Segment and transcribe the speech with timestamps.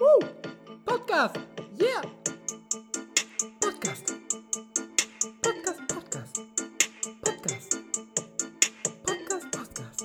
[0.00, 0.18] Woo!
[0.86, 1.36] Podcast!
[1.76, 2.00] Yeah!
[3.60, 4.14] Podcast!
[5.42, 6.40] Podcast, Podcast!
[7.22, 7.76] Podcast!
[9.04, 10.04] Podcast, Podcast!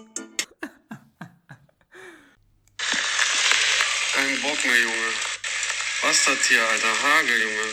[4.14, 5.12] Kein Bock mehr, Junge.
[6.02, 6.94] Was das hier, Alter?
[7.02, 7.68] Hagel, Junge.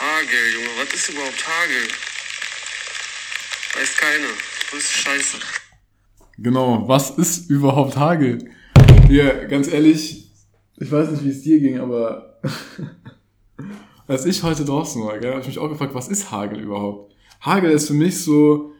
[0.00, 0.70] Hagel, Junge.
[0.78, 1.88] Was ist überhaupt Hagel?
[3.74, 4.34] Weiß keiner.
[4.72, 5.38] Das ist scheiße.
[6.38, 8.50] Genau, was ist überhaupt Hagel?
[9.08, 10.25] Ja, ganz ehrlich,
[10.86, 12.38] ich weiß nicht, wie es dir ging, aber
[14.06, 17.12] als ich heute draußen war, habe ich mich auch gefragt, was ist Hagel überhaupt?
[17.40, 18.70] Hagel ist für mich so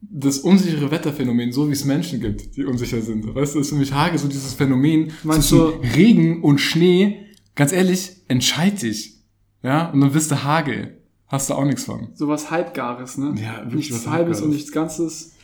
[0.00, 3.34] das unsichere Wetterphänomen, so wie es Menschen gibt, die unsicher sind.
[3.34, 7.26] Weißt du, ist für mich Hagel so dieses Phänomen Meinst zwischen Regen und Schnee.
[7.56, 9.16] Ganz ehrlich, entscheid dich.
[9.64, 10.98] Ja, und dann bist du Hagel.
[11.26, 12.10] Hast du auch nichts von.
[12.14, 13.34] Sowas Halbgares, ne?
[13.36, 15.34] Ja, wirklich Nichts was Halbes und nichts Ganzes.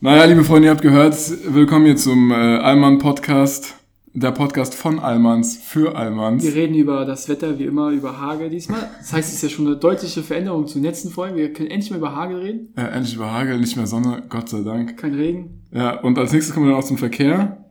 [0.00, 1.16] Naja, liebe Freunde, ihr habt gehört,
[1.54, 3.75] willkommen hier zum äh, Allmann Podcast.
[4.18, 6.42] Der Podcast von Allmanns für Allmanns.
[6.42, 8.88] Wir reden über das Wetter, wie immer, über Hagel diesmal.
[8.98, 11.36] Das heißt, es ist ja schon eine deutliche Veränderung zu den letzten Folgen.
[11.36, 12.72] Wir können endlich mal über Hagel reden.
[12.76, 14.96] Äh, endlich über Hagel, nicht mehr Sonne, Gott sei Dank.
[14.96, 15.60] Kein Regen.
[15.70, 17.62] Ja, und als nächstes kommen wir dann auch zum Verkehr.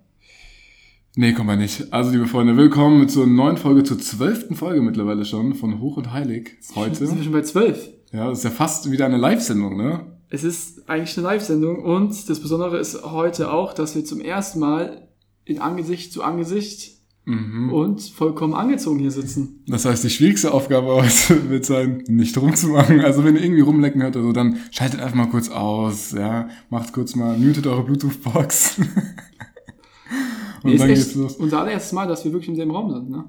[1.16, 1.92] Nee, kommen wir nicht.
[1.92, 6.14] Also, liebe Freunde, willkommen zur neuen Folge, zur zwölften Folge mittlerweile schon von Hoch und
[6.14, 7.08] Heilig heute.
[7.08, 7.90] Sind wir schon bei zwölf.
[8.12, 10.02] Ja, das ist ja fast wieder eine Live-Sendung, ne?
[10.30, 14.60] Es ist eigentlich eine Live-Sendung und das Besondere ist heute auch, dass wir zum ersten
[14.60, 15.08] Mal
[15.46, 16.92] in Angesicht zu Angesicht
[17.28, 17.74] Mhm.
[17.74, 19.64] und vollkommen angezogen hier sitzen.
[19.68, 23.00] Das heißt, die schwierigste Aufgabe heute wird sein, nicht rumzumachen.
[23.02, 26.50] Also wenn ihr irgendwie rumlecken hört oder so, dann schaltet einfach mal kurz aus, ja,
[26.70, 28.78] macht kurz mal, mutet eure Bluetooth-Box.
[30.64, 31.36] Und Nee, dann geht's los.
[31.38, 33.26] unser allererstes Mal, dass wir wirklich im selben Raum sind, ne?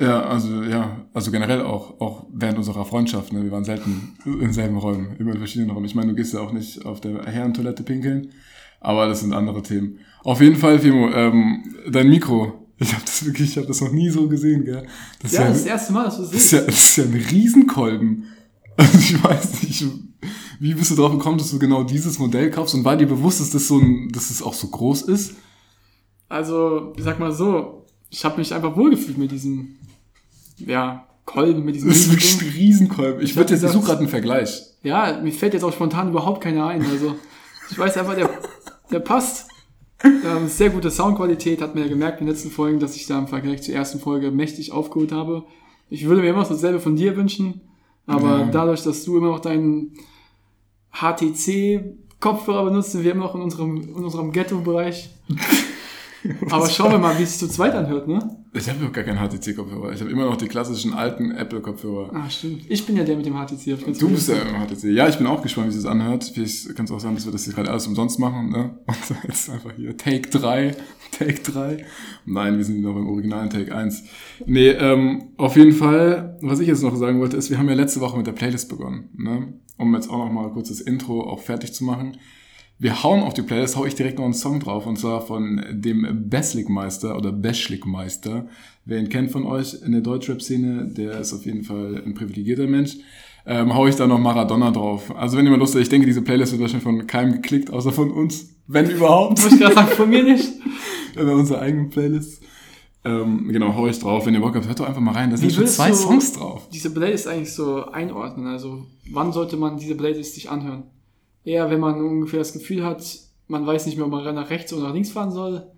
[0.00, 4.52] Ja, also ja, also generell auch, auch während unserer Freundschaft, ne, wir waren selten in
[4.52, 5.86] selben Räumen, immer in verschiedenen Räumen.
[5.86, 8.28] Ich meine, du gehst ja auch nicht auf der Herrentoilette pinkeln,
[8.86, 9.98] aber das sind andere Themen.
[10.22, 13.90] Auf jeden Fall, Fimo, ähm, dein Mikro, ich habe das wirklich, ich habe das noch
[13.90, 14.86] nie so gesehen, gell?
[15.20, 16.58] Das ist Ja, ja, das ist das erste Mal, dass wir Das ist sehen.
[16.60, 18.24] ja, das ist ja ein Riesenkolben.
[18.78, 19.86] Also ich weiß nicht,
[20.60, 23.40] wie bist du drauf gekommen, dass du genau dieses Modell kaufst und war dir bewusst,
[23.40, 25.32] dass das so ein, dass es auch so groß ist?
[26.28, 29.76] Also, ich sag mal so, ich habe mich einfach wohlgefühlt mit diesem,
[30.58, 33.22] ja, Kolben, mit diesem Das ist wirklich ein Riesenkolben.
[33.22, 34.62] Ich Ich würde jetzt, ich suche gerade einen Vergleich.
[34.82, 36.84] Ja, mir fällt jetzt auch spontan überhaupt keiner ein.
[36.84, 37.16] Also,
[37.70, 38.28] ich weiß einfach, der,
[38.90, 39.48] der passt.
[40.04, 43.18] Ähm, sehr gute Soundqualität, hat man ja gemerkt in den letzten Folgen, dass ich da
[43.18, 45.44] im Vergleich zur ersten Folge mächtig aufgeholt habe.
[45.88, 47.62] Ich würde mir immer noch dasselbe von dir wünschen,
[48.06, 48.46] aber Ja.
[48.46, 49.92] dadurch, dass du immer noch deinen
[50.92, 55.10] HTC-Kopfhörer benutzt, sind wir immer noch in unserem, in unserem Ghetto-Bereich.
[56.50, 58.18] aber schauen wir mal, wie es zu zweit anhört, ne?
[58.52, 59.92] Ich habe doch gar keinen HTC-Kopfhörer.
[59.92, 62.10] Ich habe immer noch die klassischen alten Apple-Kopfhörer.
[62.14, 62.62] Ah, stimmt.
[62.70, 63.66] Ich bin ja der mit dem HTC.
[63.66, 64.56] ich ganz Du bist ja vergessen.
[64.56, 64.84] im HTC.
[64.96, 66.24] Ja, ich bin auch gespannt, wie es anhört.
[66.32, 68.48] Vielleicht kann es auch sein, dass wir das hier gerade alles umsonst machen.
[68.50, 68.78] Ne?
[68.86, 68.96] Und
[69.28, 70.74] jetzt einfach hier Take 3,
[71.18, 71.84] Take 3.
[72.24, 74.04] Nein, wir sind noch im originalen Take 1.
[74.46, 77.74] Nee, ähm, auf jeden Fall, was ich jetzt noch sagen wollte, ist, wir haben ja
[77.74, 79.10] letzte Woche mit der Playlist begonnen.
[79.16, 79.52] Ne?
[79.76, 82.16] Um jetzt auch noch mal kurz das Intro auch fertig zu machen.
[82.78, 85.64] Wir hauen auf die Playlist, hau ich direkt noch einen Song drauf, und zwar von
[85.70, 88.48] dem Beslikmeister oder Beschlikmeister.
[88.84, 92.66] Wer ihn kennt von euch in der Deutschrap-Szene, der ist auf jeden Fall ein privilegierter
[92.66, 92.98] Mensch.
[93.46, 95.14] Ähm, hau ich da noch Maradona drauf.
[95.16, 97.72] Also wenn ihr mal Lust habt, ich denke, diese Playlist wird wahrscheinlich von keinem geklickt,
[97.72, 98.50] außer von uns.
[98.66, 99.40] Wenn überhaupt.
[99.42, 100.52] Wollte ich gerade sagen, von mir nicht.
[101.14, 102.40] Wir haben unsere eigenen Playlists.
[103.04, 104.26] Ähm, genau, hau ich drauf.
[104.26, 105.30] Wenn ihr Bock habt, hört doch einfach mal rein.
[105.30, 106.68] Da sind schon zwei Songs drauf.
[106.72, 108.48] Diese Playlist eigentlich so einordnen?
[108.48, 110.82] Also, wann sollte man diese Playlist sich anhören?
[111.46, 114.72] Eher, wenn man ungefähr das Gefühl hat, man weiß nicht mehr, ob man nach rechts
[114.72, 115.70] oder nach links fahren soll.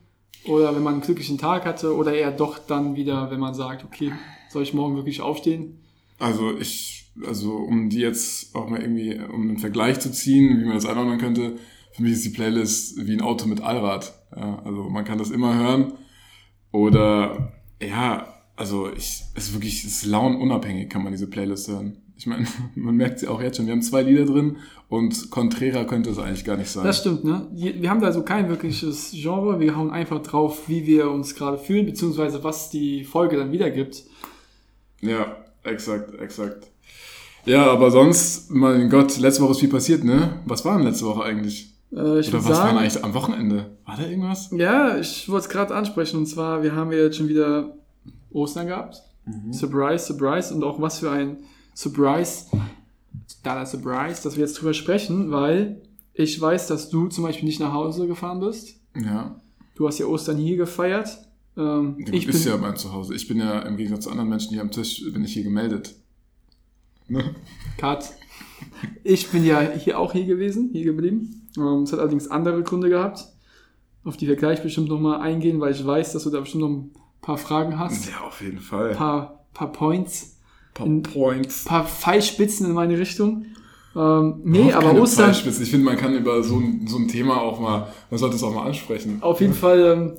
[0.46, 1.94] Oder wenn man einen glücklichen Tag hatte.
[1.94, 4.10] Oder eher doch dann wieder, wenn man sagt, okay,
[4.48, 5.80] soll ich morgen wirklich aufstehen?
[6.18, 10.64] Also ich, also um die jetzt auch mal irgendwie, um einen Vergleich zu ziehen, wie
[10.64, 11.56] man das einordnen könnte,
[11.92, 14.14] für mich ist die Playlist wie ein Auto mit Allrad.
[14.34, 15.92] Ja, also man kann das immer hören.
[16.72, 17.52] Oder
[17.82, 21.98] ja, also ich, es ist wirklich, es ist laununabhängig, kann man diese Playlist hören.
[22.18, 23.66] Ich meine, man merkt sie auch jetzt schon.
[23.66, 24.56] Wir haben zwei Lieder drin
[24.88, 26.84] und konträrer könnte es eigentlich gar nicht sein.
[26.84, 27.46] Das stimmt, ne?
[27.52, 29.60] Wir haben da so kein wirkliches Genre.
[29.60, 34.02] Wir hauen einfach drauf, wie wir uns gerade fühlen, beziehungsweise was die Folge dann wiedergibt.
[35.00, 36.66] Ja, exakt, exakt.
[37.44, 40.40] Ja, aber sonst, mein Gott, letzte Woche ist viel passiert, ne?
[40.44, 41.72] Was war denn letzte Woche eigentlich?
[41.92, 43.76] Äh, ich Oder was war sagen, denn eigentlich am Wochenende?
[43.86, 44.50] War da irgendwas?
[44.50, 46.18] Ja, ich wollte es gerade ansprechen.
[46.18, 47.76] Und zwar, wir haben ja jetzt schon wieder
[48.30, 49.02] Ostern gehabt.
[49.50, 50.52] Surprise, Surprise.
[50.52, 51.38] Und auch was für ein
[51.78, 52.46] Surprise,
[53.44, 55.80] da Surprise, dass wir jetzt drüber sprechen, weil
[56.12, 58.80] ich weiß, dass du zum Beispiel nicht nach Hause gefahren bist.
[58.96, 59.40] Ja.
[59.76, 61.08] Du hast ja Ostern hier gefeiert.
[61.56, 63.14] Ähm, Ja, ich bist bin, ja mein Zuhause.
[63.14, 65.94] Ich bin ja im Gegensatz zu anderen Menschen hier am Tisch, bin ich hier gemeldet.
[67.06, 67.36] Ne?
[67.76, 68.10] Cut.
[69.04, 71.48] Ich bin ja hier auch hier gewesen, hier geblieben.
[71.56, 73.24] Ähm, Es hat allerdings andere Gründe gehabt,
[74.02, 76.70] auf die wir gleich bestimmt nochmal eingehen, weil ich weiß, dass du da bestimmt noch
[76.70, 76.90] ein
[77.20, 78.96] paar Fragen hast, Ja, auf jeden Fall.
[78.96, 80.37] paar, paar Points,
[81.02, 81.64] Points.
[81.64, 83.46] paar Pfeilspitzen in meine Richtung.
[83.96, 85.30] Ähm, nee, aber Ostern.
[85.30, 88.42] Ich finde, man kann über so ein, so ein Thema auch mal, man sollte es
[88.42, 89.18] auch mal ansprechen.
[89.22, 90.12] auf jeden Fall, ähm,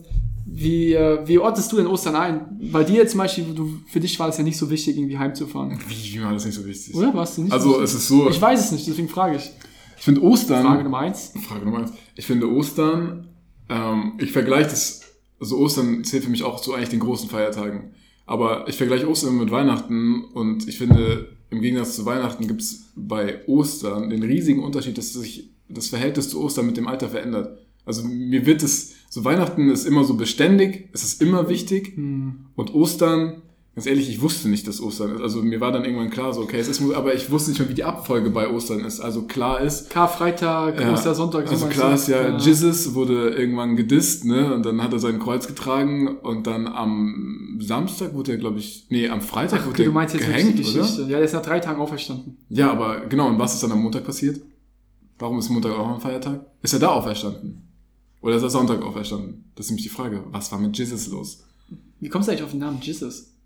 [0.46, 2.60] wie, äh, wie ordnest du denn Ostern ein?
[2.72, 5.80] Bei dir zum Beispiel, du, für dich war es ja nicht so wichtig, irgendwie heimzufahren.
[5.88, 6.96] Wie, wie war das nicht so wichtig?
[6.96, 7.54] Oder warst du nicht?
[7.54, 9.52] Also, so es ist so, ich weiß es nicht, deswegen frage ich.
[9.98, 11.34] ich finde Ostern, Frage Nummer eins.
[11.48, 11.94] Frage Nummer eins.
[12.16, 13.28] Ich finde Ostern,
[13.70, 15.02] ähm, ich vergleiche das,
[15.40, 17.94] also Ostern zählt für mich auch zu eigentlich den großen Feiertagen.
[18.30, 22.92] Aber ich vergleiche Ostern mit Weihnachten und ich finde, im Gegensatz zu Weihnachten gibt es
[22.96, 27.58] bei Ostern den riesigen Unterschied, dass sich das Verhältnis zu Ostern mit dem Alter verändert.
[27.86, 32.46] Also mir wird es, so Weihnachten ist immer so beständig, es ist immer wichtig Hm.
[32.56, 33.42] und Ostern,
[33.80, 35.22] ganz ehrlich, ich wusste nicht, dass Ostern ist.
[35.22, 37.70] Also mir war dann irgendwann klar, so okay, es ist, aber ich wusste nicht mehr,
[37.70, 39.00] wie die Abfolge bei Ostern ist.
[39.00, 41.48] Also klar ist, Karfreitag, ja, Ostersonntag.
[41.48, 44.54] so Also klar ist ja, Jesus wurde irgendwann gedisst, ne?
[44.54, 48.86] Und dann hat er sein Kreuz getragen und dann am Samstag wurde er, glaube ich,
[48.90, 50.82] nee, am Freitag Ach, wurde okay, er du meinst jetzt gehängt, wirklich die oder?
[50.82, 51.02] Geschichte.
[51.04, 52.36] Ja, der ist nach drei Tagen auferstanden.
[52.50, 54.42] Ja, aber genau, und was ist dann am Montag passiert?
[55.18, 56.46] Warum ist Montag auch ein Feiertag?
[56.62, 57.66] Ist er da auferstanden?
[58.20, 59.46] Oder ist er Sonntag auferstanden?
[59.56, 60.22] Das ist nämlich die Frage.
[60.32, 61.46] Was war mit Jesus los?
[62.02, 63.39] Wie kommst du eigentlich auf den Namen Jesus?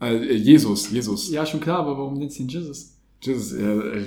[0.00, 1.30] Äh, Jesus, Jesus.
[1.30, 2.94] Ja, schon klar, aber warum nennst du ihn Jesus?
[3.22, 4.06] Jesus, ja, ey,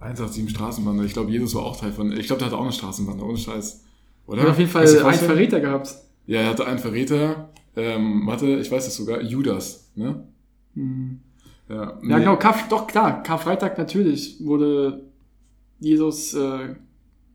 [0.00, 1.04] 187 Straßenbande.
[1.04, 3.38] Ich glaube, Jesus war auch Teil von, ich glaube, der hatte auch eine Straßenbande, ohne
[3.38, 3.84] Scheiß.
[4.26, 4.38] Oder?
[4.38, 5.30] Er hat auf jeden Fall einen vorstellen?
[5.30, 5.94] Verräter gehabt.
[6.26, 7.48] Ja, er hatte einen Verräter.
[7.74, 9.22] Ähm, warte, ich weiß es sogar.
[9.22, 10.24] Judas, ne?
[10.74, 11.20] Hm.
[11.68, 12.14] Ja, Ja, nee.
[12.18, 15.02] genau, Karf doch klar, Karfreitag natürlich wurde
[15.80, 16.74] Jesus äh,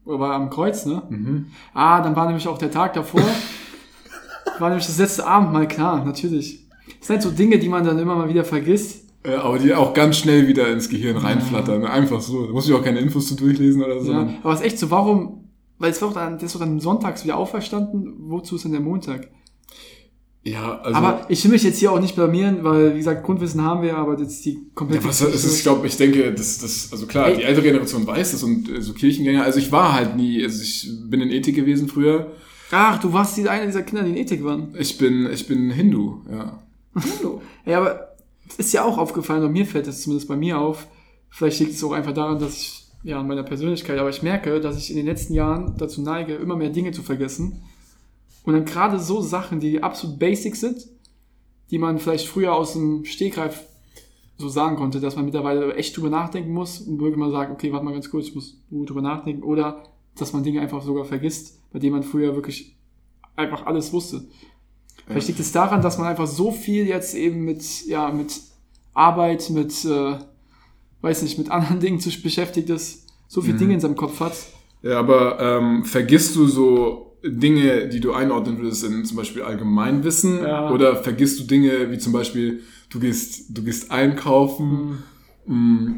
[0.06, 1.04] war am Kreuz, ne?
[1.10, 1.48] Mhm.
[1.74, 3.22] Ah, dann war nämlich auch der Tag davor.
[4.60, 6.63] war nämlich das letzte Abendmahl, klar, natürlich.
[7.00, 9.04] Das sind halt so Dinge, die man dann immer mal wieder vergisst.
[9.26, 11.82] Ja, aber die auch ganz schnell wieder ins Gehirn reinflattern.
[11.82, 11.90] ne?
[11.90, 12.46] Einfach so.
[12.46, 14.12] Da muss ich auch keine Infos zu durchlesen oder so.
[14.12, 14.34] Ja.
[14.44, 15.46] Aber es ist echt so, warum,
[15.80, 18.82] weil es war doch dann, ist doch dann sonntags wieder auferstanden, wozu ist denn der
[18.82, 19.30] Montag?
[20.46, 20.98] Ja, also.
[20.98, 23.96] aber ich will mich jetzt hier auch nicht blamieren, weil, wie gesagt, Grundwissen haben wir,
[23.98, 27.06] aber jetzt die komplette ja, was, es ist, ich glaube, ich denke, das, das, also
[27.06, 27.38] klar, Ey.
[27.38, 30.62] die ältere Generation weiß das und äh, so Kirchengänger, also ich war halt nie, also
[30.62, 32.34] ich bin in Ethik gewesen früher.
[32.72, 34.76] Ach, du warst die, einer dieser Kinder, die in Ethik waren.
[34.78, 36.60] Ich bin, ich bin Hindu, ja.
[37.00, 37.42] Hindu.
[37.66, 38.16] Ja, aber
[38.48, 40.88] es ist ja auch aufgefallen, und mir fällt das zumindest bei mir auf.
[41.30, 44.60] Vielleicht liegt es auch einfach daran, dass ich, ja, an meiner Persönlichkeit, aber ich merke,
[44.60, 47.64] dass ich in den letzten Jahren dazu neige, immer mehr Dinge zu vergessen.
[48.44, 50.88] Und dann gerade so Sachen, die absolut basic sind,
[51.72, 53.66] die man vielleicht früher aus dem Stegreif
[54.38, 57.72] so sagen konnte, dass man mittlerweile echt drüber nachdenken muss und wirklich mal sagt, okay,
[57.72, 59.44] warte mal ganz kurz, ich muss drüber nachdenken.
[59.44, 59.84] Oder
[60.16, 62.76] dass man Dinge einfach sogar vergisst, bei denen man früher wirklich
[63.36, 64.26] einfach alles wusste.
[65.08, 68.40] Vielleicht liegt es daran, dass man einfach so viel jetzt eben mit, ja, mit
[68.94, 70.16] Arbeit, mit, äh,
[71.02, 73.46] weiß nicht, mit anderen Dingen zu beschäftigt ist, so Mhm.
[73.46, 74.34] viele Dinge in seinem Kopf hat.
[74.82, 80.42] Ja, aber ähm, vergisst du so Dinge, die du einordnen würdest in zum Beispiel Allgemeinwissen?
[80.44, 80.70] Ja.
[80.72, 84.68] Oder vergisst du Dinge wie zum Beispiel, du gehst, du gehst einkaufen?
[84.70, 85.04] Mm,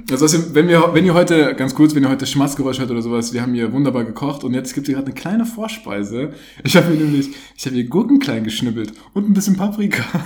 [0.10, 3.04] Also, also wenn wir, wenn ihr heute, ganz kurz, wenn ihr heute Schmatzgeräusch hört oder
[3.04, 6.32] sowas, wir haben hier wunderbar gekocht und jetzt gibt es hier gerade eine kleine Vorspeise.
[6.64, 10.04] Ich habe hier nämlich, ich habe hier Gurken klein geschnibbelt und ein bisschen Paprika.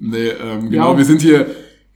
[0.00, 0.98] nee, ähm, genau, Ja.
[0.98, 1.46] wir sind hier,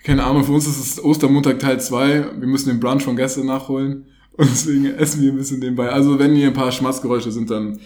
[0.05, 2.39] keine Ahnung, für uns ist es Ostermontag Teil 2.
[2.39, 4.07] Wir müssen den Brunch von gestern nachholen.
[4.37, 5.91] Und deswegen essen wir ein bisschen nebenbei.
[5.91, 7.79] Also wenn hier ein paar Schmatzgeräusche sind, dann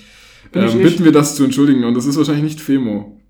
[0.52, 1.82] ähm, bitten wir das zu entschuldigen.
[1.84, 3.20] Und das ist wahrscheinlich nicht Femo.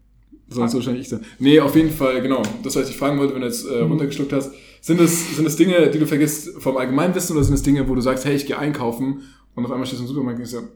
[0.48, 1.24] Sonst wahrscheinlich ich dann.
[1.38, 2.42] Nee, auf jeden Fall, genau.
[2.62, 4.52] Das, was ich fragen wollte, wenn du jetzt äh, runtergeschluckt hast.
[4.80, 7.94] Sind es, sind es Dinge, die du vergisst vom Allgemeinwissen oder sind es Dinge, wo
[7.94, 9.22] du sagst, hey, ich gehe einkaufen
[9.54, 10.72] und auf einmal stehst du im Supermarkt und denkst dir,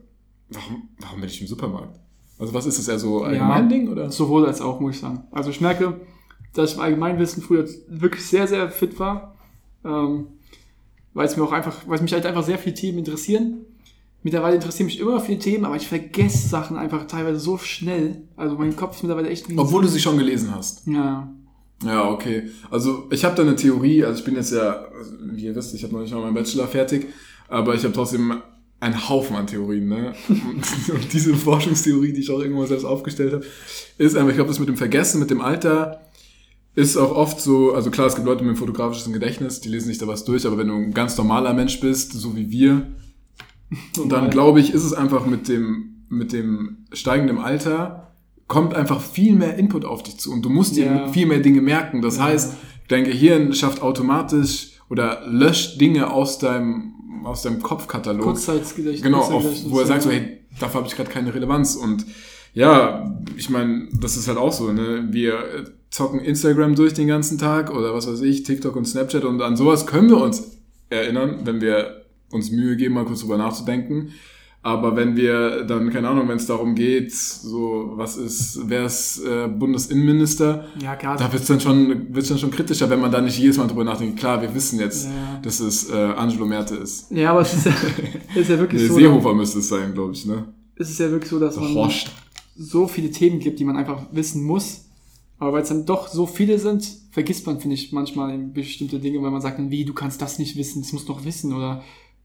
[0.49, 1.99] warum, warum bin ich im Supermarkt?
[2.39, 4.09] Also was ist das eher so allgemein Ding oder?
[4.09, 5.23] Sowohl als auch, muss ich sagen.
[5.31, 5.99] Also ich merke,
[6.53, 9.35] dass ich im Allgemeinwissen früher wirklich sehr, sehr fit war.
[9.85, 10.27] Ähm,
[11.13, 13.65] weil es mir auch einfach, weil es mich halt einfach sehr viele Themen interessieren.
[14.21, 18.23] Mittlerweile interessieren mich immer noch viele Themen, aber ich vergesse Sachen einfach teilweise so schnell.
[18.35, 20.85] Also mein Kopf ist mittlerweile echt Obwohl du sie schon gelesen hast.
[20.87, 21.33] Ja.
[21.85, 22.49] Ja, okay.
[22.69, 25.73] Also ich habe da eine Theorie, also ich bin jetzt ja, also, wie ihr wisst,
[25.73, 27.07] ich habe noch nicht mal meinen Bachelor fertig,
[27.47, 28.41] aber ich habe trotzdem
[28.81, 30.13] einen Haufen an Theorien, ne?
[30.27, 33.45] Und, und diese Forschungstheorie, die ich auch irgendwann selbst aufgestellt habe,
[33.97, 36.01] ist einfach, ich glaube, das mit dem Vergessen, mit dem Alter,
[36.75, 39.87] ist auch oft so, also klar, es gibt Leute mit einem fotografischen Gedächtnis, die lesen
[39.87, 42.87] sich da was durch, aber wenn du ein ganz normaler Mensch bist, so wie wir,
[43.97, 48.11] und dann glaube ich, ist es einfach mit dem, mit dem steigenden Alter,
[48.47, 51.07] kommt einfach viel mehr Input auf dich zu und du musst dir Ja.
[51.09, 52.01] viel mehr Dinge merken.
[52.01, 52.55] Das heißt,
[52.87, 56.93] dein Gehirn schafft automatisch oder löscht Dinge aus deinem,
[57.25, 58.23] aus deinem Kopfkatalog.
[58.23, 59.03] Kurzzeitgedächtnis.
[59.03, 60.17] Genau, auf, wo er sagt so, ja.
[60.17, 61.75] hey, dafür habe ich gerade keine Relevanz.
[61.75, 62.05] Und
[62.55, 65.07] ja, ich meine, das ist halt auch so, ne?
[65.11, 69.41] Wir zocken Instagram durch den ganzen Tag oder was weiß ich, TikTok und Snapchat und
[69.41, 70.57] an sowas können wir uns
[70.89, 71.98] erinnern, wenn wir
[72.31, 74.09] uns Mühe geben, mal kurz drüber nachzudenken.
[74.61, 79.19] Aber wenn wir dann, keine Ahnung, wenn es darum geht, so, was ist, wer ist
[79.25, 81.15] äh, Bundesinnenminister, Ja, klar.
[81.17, 83.83] da wird's dann schon, wird's dann schon kritischer, wenn man da nicht jedes Mal drüber
[83.85, 84.19] nachdenkt.
[84.19, 85.39] Klar, wir wissen jetzt, Ja.
[85.41, 87.09] dass es äh, Angelo Merte ist.
[87.11, 87.71] ja, aber es ist ja,
[88.35, 88.95] es ist ja wirklich Nee, so.
[88.95, 90.45] Seehofer müsste es sein, glaube ich, ne?
[90.75, 92.07] Es ist ja wirklich so, dass man Horst.
[92.57, 94.85] so viele Themen gibt, die man einfach wissen muss.
[95.37, 99.21] Aber weil es dann doch so viele sind, vergisst man, finde ich, manchmal bestimmte Dinge,
[99.21, 101.53] weil man sagt dann, wie, du kannst das nicht wissen, das musst du doch wissen
[101.53, 101.81] oder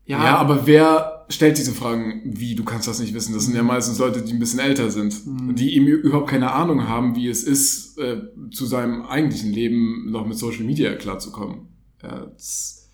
[0.06, 3.32] ja, Ja, aber wer stellt diese Fragen, wie, du kannst das nicht wissen?
[3.34, 6.88] Das sind ja meistens Leute, die ein bisschen älter sind, die eben überhaupt keine Ahnung
[6.88, 8.20] haben, wie es ist, äh,
[8.50, 11.68] zu seinem eigentlichen Leben noch mit Social Media klarzukommen.
[12.02, 12.90] Ja, das,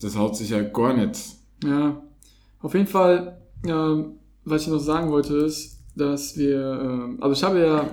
[0.00, 1.20] das haut sich ja gar nicht.
[1.64, 2.02] Ja,
[2.60, 7.42] auf jeden Fall, ähm, was ich noch sagen wollte, ist, dass wir, ähm, also ich
[7.42, 7.90] habe ja,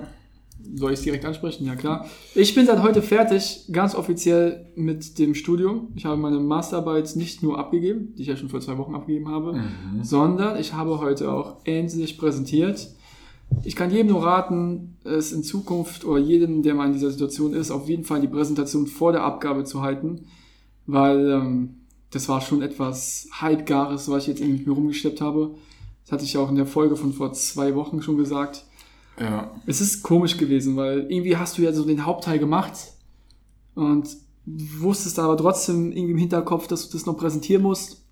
[0.76, 1.66] soll ich es direkt ansprechen?
[1.66, 2.06] Ja, klar.
[2.36, 5.90] Ich bin seit heute fertig, ganz offiziell mit dem Studium.
[5.96, 9.30] Ich habe meine Masterarbeit nicht nur abgegeben, die ich ja schon vor zwei Wochen abgegeben
[9.30, 9.62] habe,
[10.02, 12.90] sondern ich habe heute auch endlich präsentiert.
[13.64, 17.54] Ich kann jedem nur raten, es in Zukunft oder jedem, der mal in dieser Situation
[17.54, 20.26] ist, auf jeden Fall die Präsentation vor der Abgabe zu halten,
[20.88, 21.76] weil ähm,
[22.10, 25.56] das war schon etwas Halbgares, was ich jetzt irgendwie mit mir rumgeschleppt habe.
[26.04, 28.66] Das hatte ich ja auch in der Folge von vor zwei Wochen schon gesagt.
[29.20, 29.52] Ja.
[29.66, 32.74] Es ist komisch gewesen, weil irgendwie hast du ja so den Hauptteil gemacht
[33.76, 34.10] und
[34.46, 38.04] wusstest aber trotzdem irgendwie im Hinterkopf, dass du das noch präsentieren musst.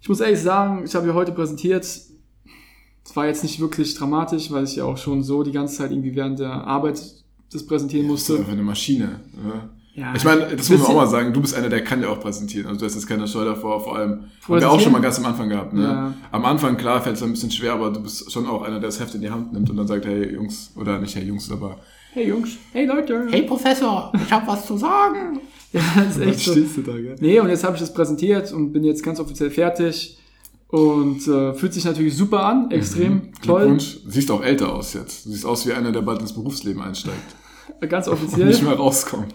[0.00, 1.84] Ich muss ehrlich sagen, ich habe ja heute präsentiert.
[1.84, 5.90] Es war jetzt nicht wirklich dramatisch, weil ich ja auch schon so die ganze Zeit
[5.90, 7.00] irgendwie während der Arbeit
[7.52, 8.40] das präsentieren Das ist musste.
[8.40, 9.20] einfach eine Maschine.
[9.44, 9.70] Oder?
[9.94, 12.08] Ja, Ich meine, das muss man auch mal sagen, du bist einer, der kann ja
[12.08, 12.66] auch präsentieren.
[12.66, 14.24] Also du hast jetzt keine Scheu davor, vor allem.
[14.48, 15.72] Haben wir auch schon mal ganz am Anfang gehabt.
[15.72, 15.82] Ne?
[15.82, 16.14] Ja.
[16.32, 18.88] Am Anfang, klar, fällt es ein bisschen schwer, aber du bist schon auch einer, der
[18.88, 21.50] das Heft in die Hand nimmt und dann sagt, hey Jungs, oder nicht hey Jungs,
[21.52, 21.78] aber
[22.12, 23.26] Hey Jungs, hey Leute.
[23.30, 25.40] Hey Professor, ich habe was zu sagen.
[25.74, 26.54] Ja, das ist echt so.
[26.54, 27.16] du da, gell?
[27.18, 30.16] Nee, und jetzt habe ich das präsentiert und bin jetzt ganz offiziell fertig.
[30.68, 33.58] Und äh, fühlt sich natürlich super an, extrem toll.
[33.58, 33.98] Glückwunsch.
[34.06, 35.26] Siehst auch älter aus jetzt.
[35.26, 37.34] Du siehst aus wie einer, der bald ins Berufsleben einsteigt.
[37.88, 38.46] Ganz Und offiziell.
[38.46, 39.34] nicht mehr rauskommt.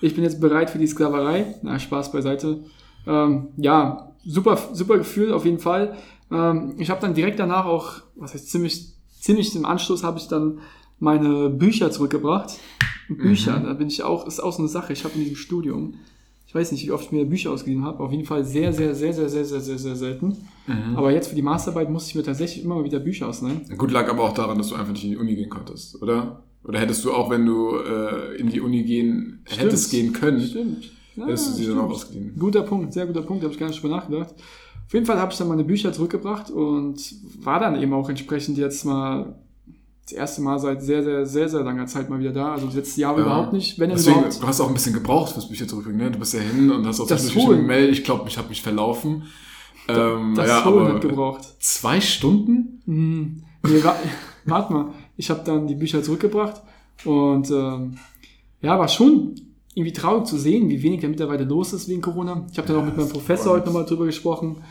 [0.00, 1.54] Ich bin jetzt bereit für die Sklaverei.
[1.62, 2.64] Na, Spaß beiseite.
[3.06, 5.96] Ähm, ja, super, super Gefühl auf jeden Fall.
[6.30, 10.28] Ähm, ich habe dann direkt danach auch, was heißt ziemlich, ziemlich im Anschluss habe ich
[10.28, 10.58] dann
[10.98, 12.58] meine Bücher zurückgebracht.
[13.08, 14.92] Bücher, da bin ich auch, ist auch so eine Sache.
[14.92, 15.94] Ich habe in diesem Studium,
[16.46, 18.94] ich weiß nicht, wie oft ich mir Bücher ausgeliehen habe, auf jeden Fall sehr, sehr,
[18.94, 20.36] sehr, sehr, sehr, sehr, sehr, sehr selten.
[20.96, 23.62] Aber jetzt für die Masterarbeit musste ich mir tatsächlich immer mal wieder Bücher ausleihen.
[23.76, 26.42] Gut, lag aber auch daran, dass du einfach nicht in die Uni gehen konntest, oder?
[26.66, 30.90] Oder hättest du auch, wenn du äh, in die Uni gehen, hättest gehen können, Stimmt.
[31.14, 31.94] Ja, hättest du sie dann auch stimmt.
[31.94, 32.34] ausgeliehen.
[32.38, 34.34] Guter Punkt, sehr guter Punkt, habe ich gar nicht drüber nachgedacht.
[34.86, 36.96] Auf jeden Fall habe ich dann meine Bücher zurückgebracht und
[37.42, 39.34] war dann eben auch entsprechend jetzt mal
[40.04, 42.52] das erste Mal seit sehr, sehr, sehr, sehr langer Zeit mal wieder da.
[42.52, 43.22] Also das letzte Jahr Ja.
[43.22, 44.40] überhaupt nicht, wenn Deswegen, überhaupt.
[44.42, 46.10] du hast auch ein bisschen gebraucht fürs Bücher zurückbringen, ne?
[46.12, 47.46] Du bist ja hin und hast auch Das Holen.
[47.46, 49.24] geschrieben, Mail, ich glaube, ich habe mich verlaufen.
[49.88, 51.42] Ähm, Das ja, Holen hat gebraucht.
[51.60, 52.82] zwei Stunden?
[52.86, 53.96] Hm, nee, wa
[54.44, 54.86] warte mal.
[55.16, 56.62] Ich habe dann die Bücher zurückgebracht
[57.04, 57.98] und ähm,
[58.60, 59.34] ja, war schon
[59.74, 62.46] irgendwie traurig zu sehen, wie wenig da mittlerweile los ist wegen Corona.
[62.50, 64.62] Ich habe dann auch mit meinem Professor heute nochmal drüber gesprochen.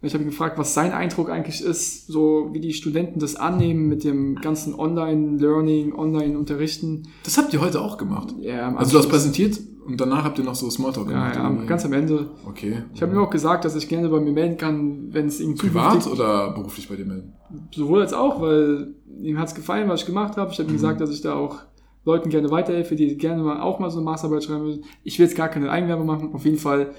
[0.00, 3.88] Ich habe ihn gefragt, was sein Eindruck eigentlich ist, so wie die Studenten das annehmen
[3.88, 7.08] mit dem ganzen Online-Learning, Online-Unterrichten.
[7.24, 8.34] Das habt ihr heute auch gemacht.
[8.40, 11.60] Ja, Also du hast präsentiert und danach habt ihr noch so Smalltalk ja, gemacht.
[11.60, 12.30] ja, ganz am Ende.
[12.46, 12.82] okay.
[12.94, 15.56] Ich habe ihm auch gesagt, dass ich gerne bei mir melden kann, wenn es ihm
[15.56, 17.32] Privat oder beruflich bei dir melden?
[17.74, 20.52] sowohl als auch, weil ihm hat es gefallen, was ich gemacht habe.
[20.52, 21.56] Ich habe ihm gesagt, dass ich da auch
[22.04, 24.84] Leuten gerne weiterhelfe, die gerne mal auch mal so eine Masterarbeit schreiben würden.
[25.04, 26.34] Ich will jetzt gar keine Eigenwerbung machen.
[26.34, 26.92] Auf jeden Fall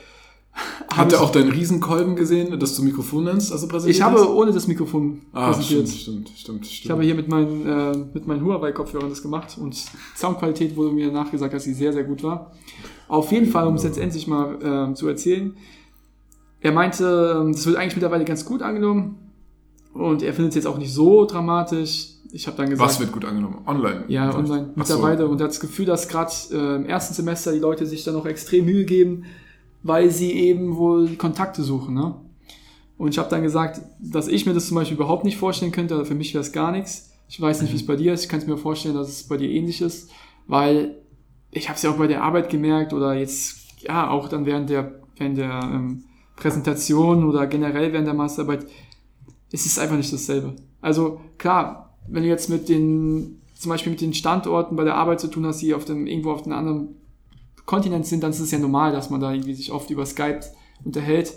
[0.98, 4.52] Ihr ich, auch deinen Riesenkolben gesehen, das du Mikrofon nennst, also präsentiert ich habe ohne
[4.52, 5.88] das Mikrofon Ah, präsentiert.
[5.88, 6.86] stimmt, stimmt, stimmt, stimmt.
[6.86, 9.78] Ich habe hier mit meinen, äh, mit meinen Huawei-Kopfhörern das gemacht und
[10.18, 12.52] Soundqualität wurde mir nachgesagt, dass sie sehr, sehr gut war.
[13.08, 15.56] Auf jeden Fall, um es jetzt endlich mal ähm, zu erzählen,
[16.62, 19.18] er meinte, ähm, das wird eigentlich mittlerweile ganz gut angenommen
[19.94, 22.10] und er findet es jetzt auch nicht so dramatisch.
[22.32, 23.62] Ich habe dann gesagt, Was wird gut angenommen?
[23.66, 24.04] Online?
[24.08, 24.94] Ja, online Ach so.
[24.96, 25.28] mittlerweile.
[25.28, 28.26] Und hat das Gefühl, dass gerade äh, im ersten Semester die Leute sich da noch
[28.28, 29.24] extrem Mühe geben,
[29.84, 31.96] weil sie eben wohl Kontakte suchen.
[31.96, 32.16] Ne?
[32.98, 35.96] Und ich habe dann gesagt, dass ich mir das zum Beispiel überhaupt nicht vorstellen könnte.
[35.96, 37.12] Also für mich wäre es gar nichts.
[37.30, 38.24] Ich weiß nicht, wie es bei dir ist.
[38.24, 40.10] Ich kann es mir vorstellen, dass es bei dir ähnlich ist,
[40.48, 40.98] weil
[41.52, 44.70] ich habe es ja auch bei der Arbeit gemerkt oder jetzt ja auch dann während
[44.70, 46.04] der während der ähm,
[46.36, 48.66] Präsentation oder generell während der Masterarbeit.
[49.52, 50.56] Es ist einfach nicht dasselbe.
[50.82, 55.20] Also klar, wenn du jetzt mit den zum Beispiel mit den Standorten bei der Arbeit
[55.20, 56.96] zu tun hast, die auf dem irgendwo auf einem anderen
[57.70, 60.40] Kontinent sind, dann ist es ja normal, dass man da irgendwie sich oft über Skype
[60.84, 61.34] unterhält.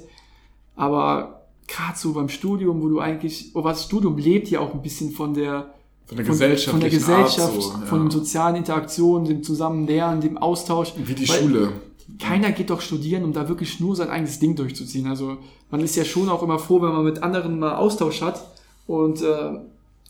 [0.76, 4.80] Aber gerade so beim Studium, wo du eigentlich, oh, was Studium lebt ja auch ein
[4.80, 5.74] bisschen von der
[6.06, 6.70] Von der Gesellschaft.
[6.70, 7.78] von der Gesellschaft, so, ja.
[7.86, 10.94] von den sozialen Interaktionen, dem Zusammenlernen, dem Austausch.
[10.96, 11.72] Wie die Weil- Schule.
[12.18, 15.06] keiner geht doch studieren, um da wirklich nur sein eigenes Ding durchzuziehen.
[15.08, 15.36] Also
[15.70, 18.42] man ist ja schon auch immer froh, wenn man mit anderen mal Austausch hat
[18.86, 19.26] und äh,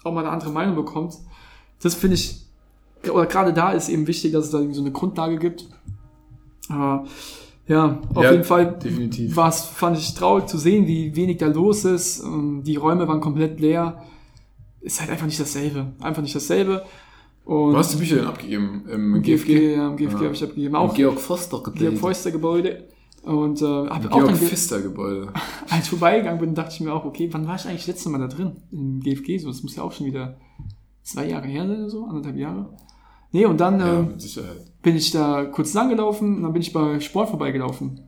[0.05, 1.14] auch mal eine andere Meinung bekommt.
[1.83, 2.43] Das finde ich,
[3.11, 5.67] oder gerade da ist eben wichtig, dass es da irgendwie so eine Grundlage gibt.
[6.69, 7.04] Aber
[7.66, 9.37] ja, auf Ja, jeden Fall definitiv.
[9.37, 12.23] war es, fand ich traurig zu sehen, wie wenig da los ist.
[12.23, 14.02] Ähm, Die Räume waren komplett leer.
[14.81, 15.92] Ist halt einfach nicht dasselbe.
[16.00, 16.83] Einfach nicht dasselbe.
[17.45, 19.47] Und Du hast die Bücher denn abgegeben im GFG?
[19.54, 20.25] GFG, ja, im GFG Ah.
[20.25, 20.75] habe ich abgegeben.
[20.76, 21.97] Auch Georg Foster Georg Gebäude.
[21.97, 22.88] Feuster Gebäude.
[23.25, 25.28] Und äh, hab auch Georg dann, Pfister Gebäude.
[25.71, 28.09] als ich vorbeigegangen bin, dachte ich mir auch, okay, wann war ich eigentlich das letzte
[28.11, 28.57] Mal da drin?
[28.73, 30.38] Im GFG, so, das muss ja auch schon wieder
[31.04, 32.71] zwei Jahre her sein oder so, anderthalb Jahre.
[33.33, 34.43] Nee, und dann Ja, äh,
[34.83, 38.01] bin ich da kurz lang gelaufen und dann bin ich bei Sport vorbeigelaufen.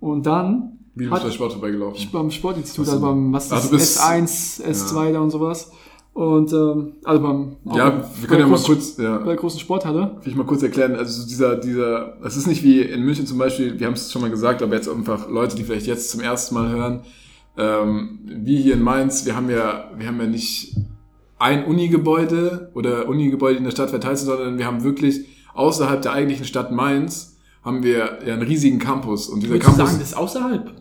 [0.00, 1.96] Und dann Wie du bist bei Sport vorbeigelaufen?
[1.96, 5.72] ich beim Sportinstitut, also beim was du bist- S1, S2 da und sowas.
[6.12, 9.18] Und ähm, also beim Ja, wir können ja mal großen- kurz, ja.
[9.18, 10.16] bei der großen Sporthalle.
[10.22, 13.26] Will ich mal kurz erklären, also so dieser, dieser, es ist nicht wie in München
[13.26, 16.10] zum Beispiel, wir haben es schon mal gesagt, aber jetzt einfach Leute, die vielleicht jetzt
[16.10, 17.00] zum ersten Mal hören,
[17.58, 20.74] ähm, wie hier in Mainz, wir haben ja, wir haben ja nicht
[21.38, 26.12] ein Unigebäude oder Unigebäude in der Stadt verteilt sind, sondern wir haben wirklich außerhalb der
[26.12, 30.08] eigentlichen Stadt Mainz haben wir ja einen riesigen Campus und dieser du Campus, sagen, das
[30.08, 30.72] ist außerhalb?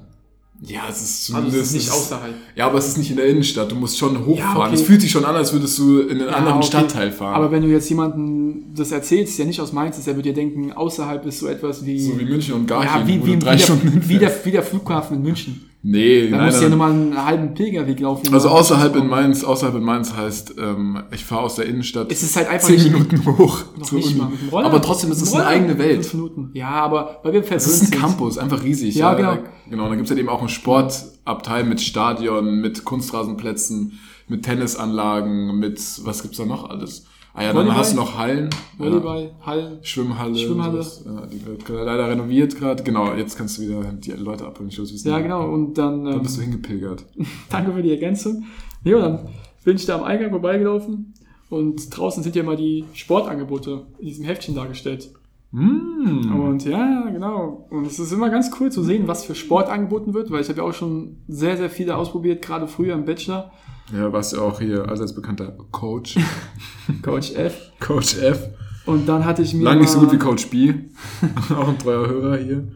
[0.62, 2.34] ja, es ist Also zumindest, es ist nicht außerhalb.
[2.56, 4.76] ja, aber es ist nicht in der Innenstadt, du musst schon hochfahren, Ja, okay.
[4.76, 6.68] es fühlt sich schon an, als würdest du in einen Ja, anderen okay.
[6.68, 7.36] Stadtteil fahren.
[7.36, 10.34] Aber wenn du jetzt jemanden das erzählst, der nicht aus Mainz ist, der wird dir
[10.34, 12.00] denken, außerhalb ist so etwas wie...
[12.00, 14.46] so wie München und Garching, ja, wie, wie, du wie, drei der, Stunden wie, der,
[14.46, 15.70] wie der Flughafen in München.
[15.88, 18.34] Nee, Da musst du ja nochmal einen halben Pilgerweg laufen.
[18.34, 19.06] Also außerhalb in.
[19.06, 22.68] Mainz, außerhalb in Mainz heißt, ähm, ich fahre aus der Innenstadt Es ist halt einfach
[22.68, 24.20] zehn Minuten hoch Noch zur Uni.
[24.52, 24.66] Roller.
[24.66, 26.12] Aber trotzdem ist es eine eigene Welt.
[26.54, 28.02] Ja, aber weil wir Es ist ein sind.
[28.02, 28.96] Campus, einfach riesig.
[28.96, 29.38] Ja, genau.
[29.70, 35.80] Genau, da gibt's halt eben auch einen Sportabteil mit Stadion, mit Kunstrasenplätzen, mit Tennisanlagen, mit,
[36.04, 37.06] was gibt's da noch alles?
[37.38, 37.78] Ah ja, dann Volleyball.
[37.78, 38.50] hast du noch Hallen.
[38.80, 38.86] Ja.
[38.86, 39.80] Volleyball, Hallen.
[39.82, 40.38] Schwimmhalle.
[40.38, 40.82] Schwimmhalle.
[40.82, 41.04] sowas.
[41.06, 42.82] Ja, die wird leider renoviert gerade.
[42.82, 44.70] Genau, jetzt kannst du wieder die Leute abholen.
[44.70, 45.10] Ich wissen.
[45.10, 45.50] Ja, genau.
[45.52, 47.06] Und dann, Da ähm, bist du hingepilgert.
[47.50, 48.46] danke für die Ergänzung.
[48.86, 49.28] Ja, dann
[49.66, 51.14] bin ich da am Eingang vorbeigelaufen
[51.50, 55.12] und draußen sind ja immer die Sportangebote in diesem Heftchen dargestellt.
[55.52, 55.95] Mm.
[56.06, 57.68] Und ja, genau.
[57.70, 60.50] Und es ist immer ganz cool zu sehen, was für Sport angeboten wird, weil ich
[60.50, 63.52] habe ja auch schon sehr, sehr viele ausprobiert, gerade früher im Bachelor.
[63.94, 66.18] Ja, warst ja auch hier allseits bekannter Coach.
[67.02, 67.72] Coach F.
[67.80, 68.50] Coach F.
[68.86, 69.64] Und dann hatte ich mir.
[69.64, 70.74] Lang nicht so gut wie Coach B.
[71.56, 72.68] auch ein treuer Hörer hier.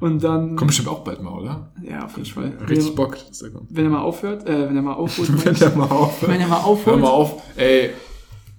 [0.00, 0.54] Und dann.
[0.54, 1.72] Kommt bestimmt auch bald mal, oder?
[1.82, 2.52] Ja, auf jeden Fall.
[2.68, 3.66] Richtig Bock, dass der kommt.
[3.74, 6.32] wenn er mal aufhört, äh, wenn er mal aufholt, meine Wenn der mal aufhört.
[6.32, 7.00] wenn er mal Hör aufholt.
[7.00, 7.42] mal auf.
[7.56, 7.90] Ey,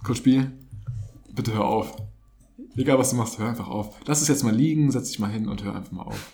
[0.03, 0.41] Coach B,
[1.33, 1.95] bitte hör auf.
[2.79, 3.93] Egal, was du machst, hör einfach auf.
[4.05, 6.31] Lass es jetzt mal liegen, setz dich mal hin und hör einfach mal auf.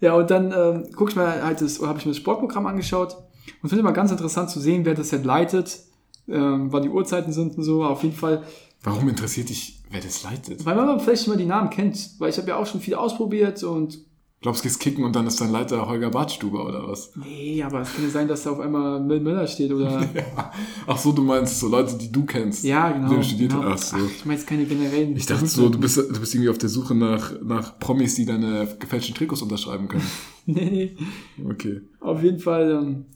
[0.00, 3.16] Ja, und dann ähm, guck ich mir halt das, habe ich mir das Sportprogramm angeschaut
[3.62, 5.80] und finde immer ganz interessant zu sehen, wer das halt leitet,
[6.26, 7.84] ähm, wann die Uhrzeiten sind und so.
[7.84, 8.44] Auf jeden Fall,
[8.82, 10.64] Warum interessiert dich, wer das leitet?
[10.64, 13.62] weil man vielleicht mal die Namen kennt, weil ich habe ja auch schon viel ausprobiert
[13.62, 13.98] und
[14.40, 17.10] Glaubst du, gehst kicken und dann ist dein Leiter Holger Badstuber oder was?
[17.16, 20.08] nee, aber es kann ja sein, dass da auf einmal Mil Müller steht oder
[20.86, 22.62] Ach so, du meinst so Leute, die du kennst.
[22.62, 23.14] ja, genau.
[23.14, 23.64] Du studiert genau.
[23.64, 23.94] hast.
[23.94, 24.04] Ach so.
[24.06, 25.16] Ach, ich meine jetzt keine generellen.
[25.16, 28.26] Ich dachte so, du bist, du bist irgendwie auf der Suche nach, nach Promis, die
[28.26, 30.06] deine gefälschten Trikots unterschreiben können.
[30.46, 30.96] nee,
[31.36, 31.44] nee.
[31.50, 31.80] Okay.
[31.98, 33.06] Auf jeden Fall ähm,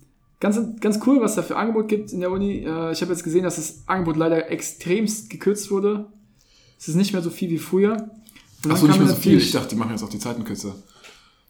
[0.41, 2.65] ganz, ganz cool, was da für Angebot gibt in der Uni.
[2.65, 6.07] Äh, ich habe jetzt gesehen, dass das Angebot leider extremst gekürzt wurde.
[6.81, 8.11] Es ist nicht mehr so viel wie früher.
[8.69, 9.39] Ach so, nicht mehr so viel.
[9.39, 10.75] Ich dachte, die machen jetzt auch die Zeiten kürzer.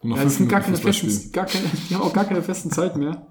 [0.03, 2.99] Ja, das sind gar keine, festen, gar keine, die haben auch gar keine festen Zeiten
[2.99, 3.27] mehr.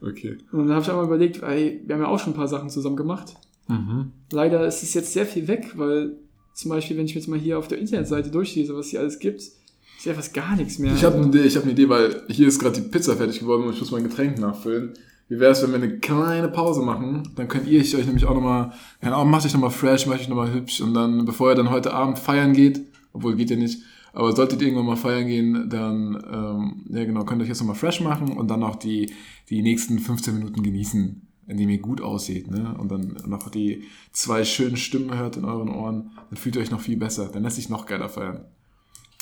[0.00, 0.38] Okay.
[0.52, 2.48] Und dann habe ich auch mal überlegt, ey, wir haben ja auch schon ein paar
[2.48, 3.34] Sachen zusammen gemacht.
[3.68, 4.12] Mhm.
[4.30, 6.16] Leider ist es jetzt sehr viel weg, weil
[6.54, 9.40] zum Beispiel, wenn ich jetzt mal hier auf der Internetseite durchlese, was hier alles gibt,
[9.40, 10.94] ist ja fast gar nichts mehr.
[10.94, 13.40] Ich habe eine Idee, ich habe eine Idee, weil hier ist gerade die Pizza fertig
[13.40, 14.94] geworden und ich muss mein Getränk nachfüllen.
[15.28, 17.32] Wie wäre es, wenn wir eine kleine Pause machen?
[17.34, 20.20] Dann könnt ihr ich euch nämlich auch nochmal, keine Ahnung, macht euch nochmal fresh, macht
[20.20, 22.80] euch nochmal hübsch und dann, bevor ihr dann heute Abend feiern geht,
[23.12, 23.82] obwohl geht ihr nicht,
[24.16, 27.60] aber solltet ihr irgendwann mal feiern gehen, dann, ähm, ja genau, könnt ihr euch jetzt
[27.60, 29.12] nochmal fresh machen und dann noch die,
[29.50, 32.74] die nächsten 15 Minuten genießen, indem ihr gut aussieht, ne?
[32.78, 36.70] Und dann noch die zwei schönen Stimmen hört in euren Ohren, dann fühlt ihr euch
[36.70, 38.46] noch viel besser, dann lässt sich noch geiler feiern.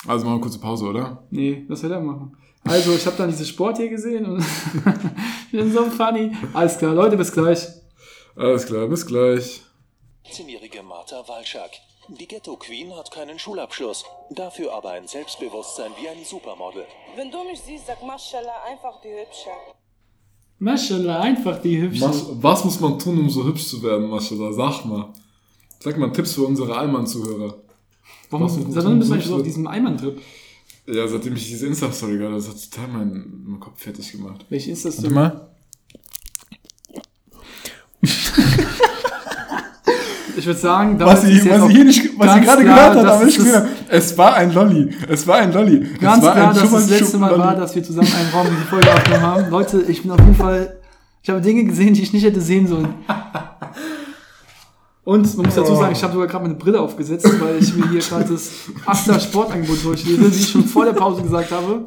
[0.07, 1.25] Also machen wir eine kurze Pause, oder?
[1.31, 2.37] Nee, was soll er machen?
[2.63, 4.39] Also, ich habe dann dieses Sport hier gesehen und
[5.47, 6.33] ich bin so funny.
[6.53, 7.67] Alles klar, Leute, bis gleich.
[8.37, 9.61] Alles klar, bis gleich.
[10.25, 11.71] 18-jährige Martha Walczak.
[12.09, 16.85] Die Ghetto Queen hat keinen Schulabschluss, dafür aber ein Selbstbewusstsein wie ein Supermodel.
[17.17, 19.51] Wenn du mich siehst, sag Maschallah, einfach die Hübsche.
[20.59, 22.03] Maschallah, einfach die hübsche.
[22.03, 24.53] Was, was muss man tun, um so hübsch zu werden, Maschallah?
[24.53, 25.13] Sag mal.
[25.81, 27.55] Sag mal Tipps für unsere Allmann-Zuhörer.
[28.31, 30.21] Warum, was seit wann bist du eigentlich so auf diesem Eimann-Trip?
[30.87, 34.45] Ja, seitdem ich diese Insta-Story gerade, das hat total meinen, meinen Kopf fertig gemacht.
[34.51, 35.54] Welche ist das Warte mal.
[40.35, 42.97] Ich Ich würde sagen, Was jetzt was sie hier nicht, was sie ganz gerade gehört
[42.97, 43.69] aber nicht es- gehört.
[43.89, 44.91] Es war ein Lolli.
[45.09, 45.81] Es war ein Lolli.
[46.01, 48.31] Ganz es war klar, ein dass das Schubert- letzte Mal war, dass wir zusammen einen
[48.31, 49.51] Raum diese Folge aufgenommen haben.
[49.51, 50.77] Leute, ich bin auf jeden Fall,
[51.23, 52.89] ich habe Dinge gesehen, die ich nicht hätte sehen sollen.
[55.05, 57.91] Und man muss dazu sagen, ich habe sogar gerade meine Brille aufgesetzt, weil ich mir
[57.91, 58.51] hier gerade das
[58.87, 61.83] Achter Sportangebot durchlese, wie ich schon vor der Pause gesagt habe.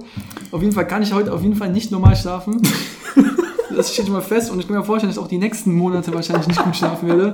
[0.51, 2.62] Auf jeden Fall kann ich heute auf jeden Fall nicht normal schlafen.
[3.75, 5.73] Das steht schon mal fest und ich kann mir vorstellen, dass ich auch die nächsten
[5.73, 7.33] Monate wahrscheinlich nicht gut schlafen werde.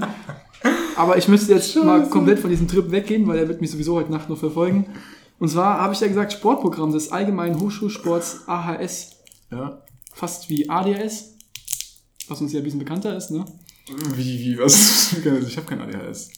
[0.96, 3.96] Aber ich müsste jetzt mal komplett von diesem Trip weggehen, weil er wird mich sowieso
[3.96, 4.86] heute Nacht noch verfolgen.
[5.40, 9.18] Und zwar habe ich ja gesagt, Sportprogramm des Allgemeinen Hochschulsports AHS,
[9.52, 9.82] Ja.
[10.14, 11.36] fast wie ADHS,
[12.28, 13.46] was uns ja ein bisschen bekannter ist, ne?
[14.16, 15.14] Wie, wie, was?
[15.48, 16.30] Ich habe kein ADHS.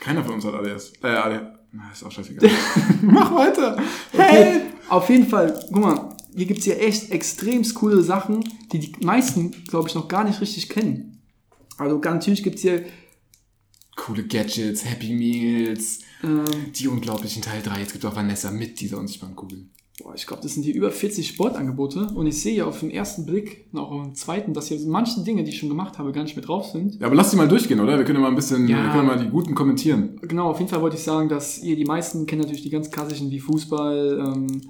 [0.00, 0.92] Keiner von uns hat ADHS.
[1.02, 1.42] Äh, ADHS.
[1.72, 2.50] Na, ist auch scheißegal.
[3.02, 3.78] Mach weiter.
[4.12, 9.06] Okay, auf jeden Fall, guck mal, hier gibt's hier echt extremst coole Sachen, die die
[9.06, 11.22] meisten, glaube ich, noch gar nicht richtig kennen.
[11.78, 12.84] Also ganz natürlich gibt's hier
[13.96, 17.80] Coole Gadgets, Happy Meals, ähm, die unglaublichen Teil 3.
[17.80, 19.66] Jetzt gibt auch Vanessa mit dieser unsichtbaren Kugel.
[20.02, 22.90] Boah, ich glaube, das sind hier über 40 Sportangebote und ich sehe ja auf den
[22.90, 25.98] ersten Blick und auch auf den zweiten, dass hier manche Dinge, die ich schon gemacht
[25.98, 26.98] habe, gar nicht mit drauf sind.
[26.98, 27.98] Ja, aber lass die mal durchgehen, oder?
[27.98, 28.82] Wir können ja mal ein bisschen, Ja.
[28.84, 30.18] wir können mal die guten kommentieren.
[30.22, 32.90] Genau, auf jeden Fall wollte ich sagen, dass ihr die meisten kennen natürlich die ganz
[32.90, 34.62] klassischen wie Fußball, ähm,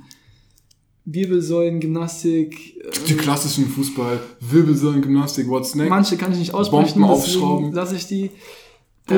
[1.04, 2.82] Wirbelsäulen, Gymnastik.
[3.06, 5.90] Die Ähm, klassischen Fußball, Wirbelsäulen, Gymnastik, what's next?
[5.90, 7.72] manche kann ich nicht aussprechen, Bomben aufschrauben.
[7.72, 8.30] lasse ich die.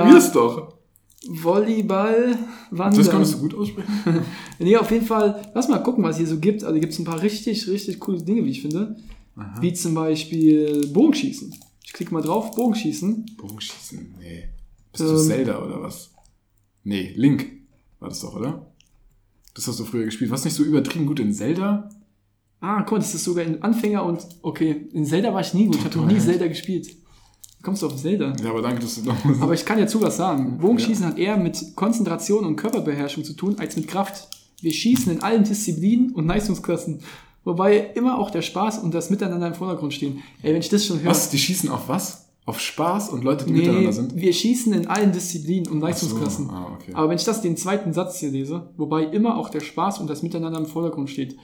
[0.00, 0.74] Probier's doch.
[1.28, 2.37] Volleyball,
[2.70, 2.98] Wandern.
[2.98, 3.92] Das kannst du gut aussprechen.
[4.59, 6.62] Nee, auf jeden Fall, lass mal gucken, was hier so gibt.
[6.64, 8.96] Also gibt es ein paar richtig, richtig coole Dinge, wie ich finde.
[9.61, 11.55] Wie zum Beispiel Bogenschießen.
[11.85, 13.37] Ich klicke mal drauf, Bogenschießen.
[13.37, 14.44] Bogenschießen, nee.
[14.92, 15.18] Bist du Ähm.
[15.18, 16.11] Zelda oder was?
[16.85, 17.46] Nee, Link
[17.98, 18.66] war das doch, oder?
[19.55, 20.31] Das hast du früher gespielt.
[20.31, 21.88] Warst nicht so übertrieben gut in Zelda?
[22.61, 25.66] Ah, guck mal, das ist sogar in Anfänger und okay, in Zelda war ich nie
[25.66, 25.76] gut.
[25.76, 26.18] Ich habe noch nie.
[26.18, 26.88] Zelda gespielt.
[27.62, 28.33] Kommst du auf Zelda?
[28.42, 30.59] Ja, aber danke, dass du noch Aber ich kann ja zu was sagen.
[30.59, 34.29] Bogenschießen hat eher mit Konzentration und Körperbeherrschung zu tun, als mit Kraft.
[34.61, 37.01] Wir schießen in allen Disziplinen und Leistungsklassen.
[37.44, 40.22] Wobei immer auch der Spaß und das Miteinander im Vordergrund stehen.
[40.42, 41.11] Ey, wenn ich das schon höre.
[41.11, 41.31] Was?
[41.31, 42.29] Die schießen auf was?
[42.44, 44.16] Auf Spaß und Leute, die Nee, miteinander sind?
[44.16, 46.46] wir schießen in allen Disziplinen und Leistungsklassen.
[46.46, 46.92] So, ah, okay.
[46.94, 50.11] Aber wenn ich das den zweiten Satz hier lese, wobei immer auch der Spaß und
[50.11, 51.37] das Miteinander im Vordergrund steht,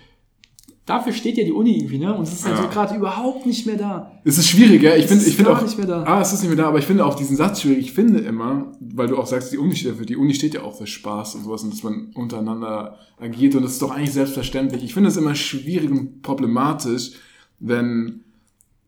[0.88, 2.16] dafür steht ja die Uni irgendwie, ne?
[2.16, 2.62] Und es ist halt Ja.
[2.62, 4.12] so gerade überhaupt nicht mehr da.
[4.24, 4.96] Es ist schwierig, ja.
[4.96, 5.62] Ich finde, ich finde auch.
[5.62, 6.02] nicht mehr da.
[6.04, 7.78] Ah, es ist nicht mehr da, aber ich finde auch diesen Satz schwierig.
[7.80, 10.06] Ich finde immer, weil du auch sagst, die Uni steht dafür.
[10.06, 13.62] Die Uni steht ja auch für Spaß und sowas und dass man untereinander agiert und
[13.62, 14.82] das ist doch eigentlich selbstverständlich.
[14.84, 17.12] Ich finde es immer schwierig und problematisch,
[17.60, 18.20] wenn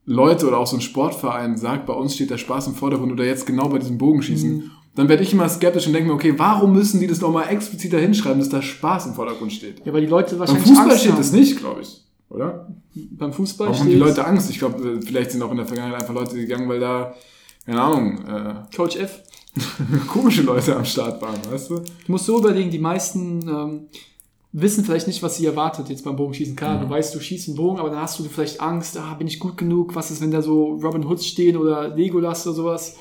[0.06, 3.24] Leute oder auch so ein Sportverein sagt, bei uns steht der Spaß im Vordergrund oder
[3.24, 4.50] jetzt genau bei diesem Bogenschießen.
[4.56, 4.70] Mhm.
[4.94, 7.92] Dann werde ich immer skeptisch und denke mir, okay, warum müssen die das nochmal explizit
[7.92, 9.85] da hinschreiben, dass da Spaß im Vordergrund steht?
[9.85, 11.18] Ja, weil die Leute Beim wahrscheinlich Fußball Angst steht haben.
[11.18, 12.05] das nicht, glaube ich.
[12.29, 12.68] Oder?
[12.94, 14.50] Beim Fußball Warum haben die Leute Angst?
[14.50, 17.14] Ich glaube, vielleicht sind auch in der Vergangenheit einfach Leute gegangen, weil da,
[17.66, 19.22] keine Ahnung, äh, Coach F.
[20.07, 21.76] komische Leute am Start waren, weißt du?
[21.79, 23.81] Du musst so überlegen, die meisten ähm,
[24.53, 26.55] wissen vielleicht nicht, was sie erwartet jetzt beim Bogenschießen.
[26.55, 29.26] Klar, du weißt, du schießt einen Bogen, aber dann hast du vielleicht Angst, ah, bin
[29.26, 29.94] ich gut genug?
[29.94, 32.96] Was ist, wenn da so Robin Hoods stehen oder Legolas oder sowas?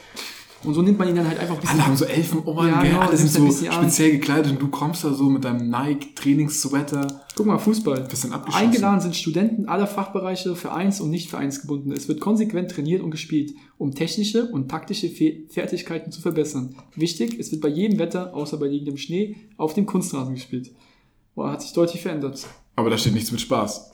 [0.64, 2.82] Und so nimmt man ihn dann halt einfach ein bisschen Alle haben so Elfenohren, Ja,
[2.82, 2.92] gell?
[2.92, 7.22] genau, alle sind so speziell gekleidet und du kommst da so mit deinem Nike-Trainingssweater.
[7.36, 8.02] Guck mal, Fußball.
[8.02, 8.66] Bisschen abgeschossen.
[8.66, 11.92] Eingeladen sind Studenten aller Fachbereiche, vereins- und nicht vereinsgebunden.
[11.94, 16.76] Es wird konsequent trainiert und gespielt, um technische und taktische Fe Fertigkeiten zu verbessern.
[16.96, 20.72] Wichtig, es wird bei jedem Wetter, außer bei liegendem Schnee, auf dem Kunstrasen gespielt.
[21.36, 22.46] Boah, hat sich deutlich verändert.
[22.76, 23.92] Aber da steht nichts mit Spaß.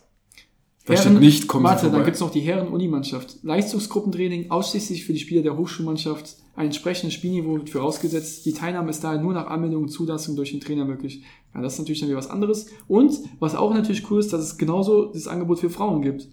[0.87, 3.37] Da Herren- steht nicht, kommen Warte, dann gibt's noch die Herren-Unimannschaft.
[3.43, 6.37] Leistungsgruppentraining ausschließlich für die Spieler der Hochschulmannschaft.
[6.55, 8.45] Ein entsprechendes Spielniveau wird vorausgesetzt.
[8.45, 11.23] Die Teilnahme ist daher nur nach Anmeldung und Zulassung durch den Trainer möglich.
[11.53, 12.67] Ja, das ist natürlich dann wieder was anderes.
[12.87, 16.29] Und was auch natürlich cool ist, dass es genauso das Angebot für Frauen gibt.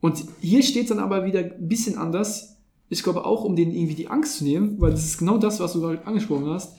[0.00, 2.56] Und hier steht dann aber wieder ein bisschen anders.
[2.88, 5.60] Ich glaube auch, um denen irgendwie die Angst zu nehmen, weil das ist genau das,
[5.60, 6.76] was du gerade angesprochen hast.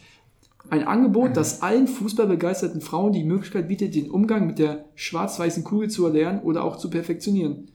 [0.70, 5.90] Ein Angebot, das allen fußballbegeisterten Frauen die Möglichkeit bietet, den Umgang mit der schwarz-weißen Kugel
[5.90, 7.70] zu erlernen oder auch zu perfektionieren.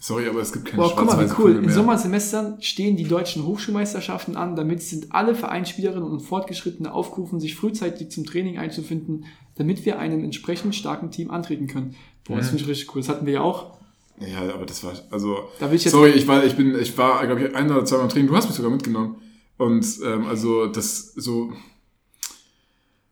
[0.00, 1.56] Sorry, aber es gibt keine Boah, guck mal, wie cool.
[1.56, 1.70] In.
[1.70, 4.54] Sommersemestern stehen die deutschen Hochschulmeisterschaften an.
[4.54, 9.24] Damit sind alle Vereinsspielerinnen und Fortgeschrittene aufgerufen, sich frühzeitig zum Training einzufinden,
[9.56, 11.96] damit wir einem entsprechend starken Team antreten können.
[12.24, 13.00] Boah, das finde ich richtig cool.
[13.00, 13.78] Das hatten wir ja auch.
[14.20, 17.46] Ja, aber das war, also, Da ich sorry, ich war, ich bin, ich war, glaube
[17.46, 19.16] ich, ein oder zwei Mal im Training, du hast mich sogar mitgenommen.
[19.56, 21.52] Und, ähm, also, das, so,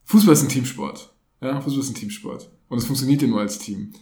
[0.04, 1.12] Fußball ist ein Teamsport.
[1.40, 2.48] Ja, Fußball ist ein Teamsport.
[2.68, 3.92] Und es funktioniert ja nur als Team.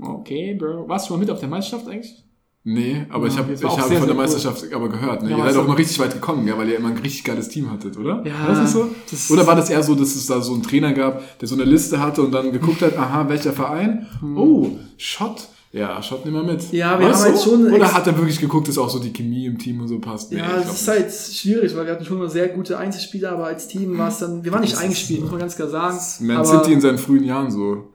[0.00, 0.88] Okay, Bro.
[0.88, 2.24] Warst du mal mit auf der Meisterschaft eigentlich?
[2.66, 4.32] Nee, aber ich Ja, habe das ich war auch habe sehr, von der sehr cool.
[4.34, 5.22] Meisterschaft aber gehört.
[5.22, 5.30] Ne?
[5.32, 6.56] Ja, ihr seid auch noch richtig weit gekommen, gell?
[6.56, 8.22] weil ihr immer ein richtig geiles Team hattet, oder?
[8.26, 8.88] Ja, War das so?
[9.10, 11.54] das- oder war das eher so, dass es da so einen Trainer gab, der so
[11.56, 14.06] eine Liste hatte und dann geguckt hat, aha, welcher Verein?
[14.20, 14.38] Hm.
[14.38, 16.72] Oh, Schott Ja, schaut mal mit.
[16.72, 17.50] Ja, wir Was, haben halt so?
[17.50, 19.98] schon Oder hat er wirklich geguckt, dass auch so die Chemie im Team und so
[19.98, 20.32] passt?
[20.32, 22.78] Nee, Ja, ich es glaub ist halt schwierig, weil wir hatten schon mal sehr gute
[22.78, 25.68] Einzelspieler, aber als Team war es dann, wir waren nicht eingespielt, muss man ganz klar
[25.68, 25.98] sagen.
[26.20, 27.88] Man City in seinen frühen Jahren so.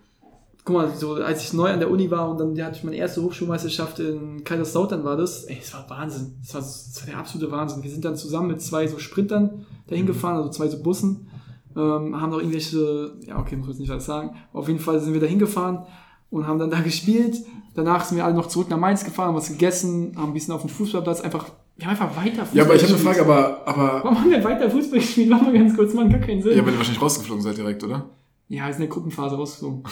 [0.66, 2.98] Guck mal, so, als ich neu an der Uni war und dann hatte ich meine
[2.98, 6.38] erste Hochschulmeisterschaft in Kaiserslautern war das, ey, es war Wahnsinn.
[6.44, 7.82] Es war, das war der absolute Wahnsinn.
[7.84, 11.28] Wir sind dann zusammen mit zwei so Sprintern dahin gefahren, also zwei so Bussen,
[11.76, 14.36] ähm, haben noch irgendwelche, ja, okay, muss man jetzt nicht alles sagen.
[14.54, 15.86] Auf jeden Fall sind wir da hingefahren
[16.30, 17.38] und haben dann da gespielt.
[17.76, 20.54] Danach sind wir alle noch zurück nach Mainz gefahren, haben was gegessen, haben ein bisschen
[20.54, 21.46] auf dem Fußballplatz einfach,
[21.78, 23.02] wir haben einfach weiter Fußball Ja, aber ich habe eine.
[23.02, 25.30] Frage, aber, aber Warum haben wir weiter Fußball gespielt?
[25.30, 26.58] Machen wir ganz kurz, macht gar keinen Sinn.
[26.58, 28.10] ja, weil ihr wahrscheinlich rausgeflogen seid direkt, oder?
[28.52, 29.84] Ja, in der Gruppenphase rausgeflogen.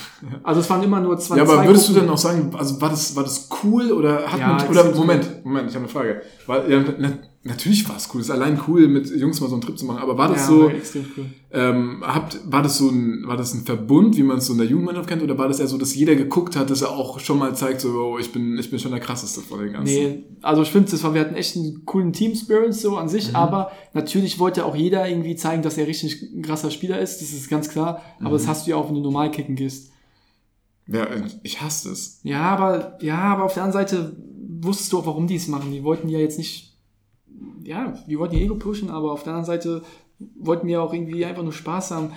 [0.44, 2.08] Also es waren immer nur zwei Ja, aber zwei würdest du Gruppen.
[2.08, 4.96] denn auch sagen, also war das, war das cool oder hat Ja, man, oder ist-
[4.98, 6.22] Moment, Moment, ich habe eine Frage.
[6.48, 6.84] War, ja,
[7.48, 9.86] natürlich war es cool, es ist allein cool, mit Jungs mal so einen Trip zu
[9.86, 11.26] machen, aber war das ja, so, war extrem cool.
[11.52, 14.60] ähm, habt, war das so ein, war das ein Verbund, wie man es so in
[14.60, 17.20] der Jugendmannschaft kennt, oder war das eher so, dass jeder geguckt hat, dass er auch
[17.20, 19.94] schon mal zeigt, so, oh, ich bin, ich bin schon der krasseste von den ganzen?
[19.94, 23.10] Nee, also ich finde, das war, wir hatten echt einen coolen Team Spirit so an
[23.10, 27.22] sich, aber natürlich wollte auch jeder irgendwie zeigen, dass er richtig ein krasser Spieler ist,
[27.22, 29.92] das ist ganz klar, aber das hast du ja auch, wenn du normal kicken gehst.
[30.88, 31.06] Ja,
[31.44, 32.20] ich hasse es.
[32.24, 34.16] Ja, aber, ja, aber auf der anderen Seite
[34.62, 35.72] wusstest du auch, warum die es machen.
[35.72, 36.77] Die wollten ja jetzt nicht,
[37.64, 39.82] ja, die wollten ihr Ego pushen, aber auf der anderen Seite
[40.40, 42.12] wollten wir auch irgendwie einfach nur Spaß haben.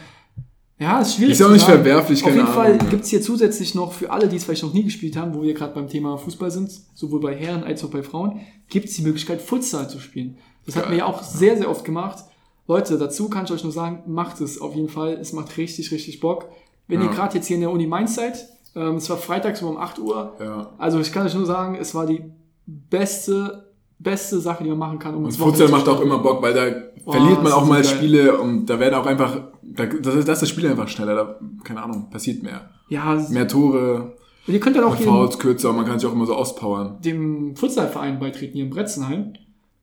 [0.78, 1.32] Ja, ist schwierig.
[1.34, 1.82] Ist auch nicht sagen.
[1.82, 2.88] verwerflich, Auf keine jeden Fall Ahnung, ja.
[2.88, 5.52] gibt's hier zusätzlich noch für alle, die es vielleicht noch nie gespielt haben, wo wir
[5.52, 9.42] gerade beim Thema Fußball sind, sowohl bei Herren als auch bei Frauen, gibt's die Möglichkeit,
[9.42, 10.38] Futsal zu spielen.
[10.64, 12.24] Das hatten wir ja auch sehr, sehr oft gemacht.
[12.66, 15.14] Leute, dazu kann ich euch nur sagen, macht es auf jeden Fall.
[15.14, 16.48] Es macht richtig, richtig Bock.
[16.88, 17.08] Wenn Ja.
[17.08, 19.98] ihr gerade jetzt hier in der Uni Mainz seid, ähm, es war freitags um 8
[19.98, 20.34] Uhr.
[20.40, 20.72] Ja.
[20.78, 22.22] Also ich kann euch nur sagen, es war die
[22.66, 23.69] beste,
[24.00, 26.66] beste Sache, die man machen kann, um Und Futsal macht auch immer Bock, weil da
[27.06, 27.94] Oh, verliert man auch mal so.
[27.94, 31.14] Spiele und da werden auch einfach, da, das, ist, das ist das Spiel einfach schneller,
[31.14, 32.68] da, keine Ahnung, passiert mehr.
[32.90, 36.12] Ja, Mehr Tore, und ihr könnt dann auch hier Fouls kürzer man kann sich auch
[36.12, 36.98] immer so auspowern.
[37.02, 39.32] dem Futsalverein beitreten hier in Bretzenheim.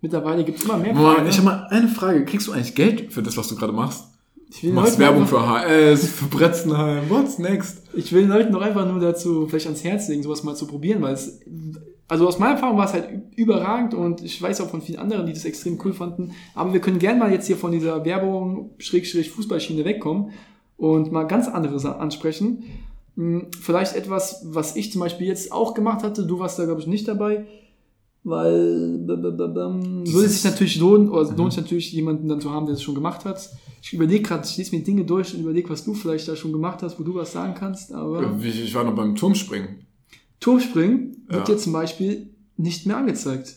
[0.01, 1.29] Mittlerweile gibt es immer mehr Vereine.
[1.29, 2.23] ich habe mal eine Frage.
[2.25, 4.05] Kriegst du eigentlich Geld für das, was du gerade machst?
[4.49, 7.09] Ich Du will, machst Leuten Werbung für HS, für Bretzenheim.
[7.09, 7.81] What's next?
[7.93, 11.01] ich will Leuten doch einfach nur dazu vielleicht ans Herz legen, sowas mal zu probieren,
[11.01, 11.39] weil es,
[12.07, 15.25] also aus meiner Erfahrung war es halt überragend und ich weiß auch von vielen anderen,
[15.25, 16.31] die das extrem cool fanden.
[16.55, 20.31] Aber wir können gerne mal jetzt hier von dieser Werbung, Schrägstrich Fußballschiene wegkommen
[20.77, 22.63] und mal ganz andere Sachen ansprechen.
[23.15, 26.25] Hm, Vielleicht etwas, was ich zum Beispiel jetzt auch gemacht hatte.
[26.25, 27.45] Du warst da, glaube ich, nicht dabei.
[28.23, 32.83] Weil würde sich natürlich lohnen, oder lohnt sich natürlich jemanden dann zu haben, der das
[32.83, 33.49] schon gemacht hat.
[33.81, 36.51] Ich überlege gerade, ich lese mir Dinge durch und überlege, was du vielleicht da schon
[36.51, 37.93] gemacht hast, wo du was sagen kannst.
[37.93, 39.86] Aber Ich, ich war noch beim Turmspringen.
[40.39, 41.55] Turmspringen wird Ja.
[41.55, 43.55] dir zum Beispiel nicht mehr angezeigt.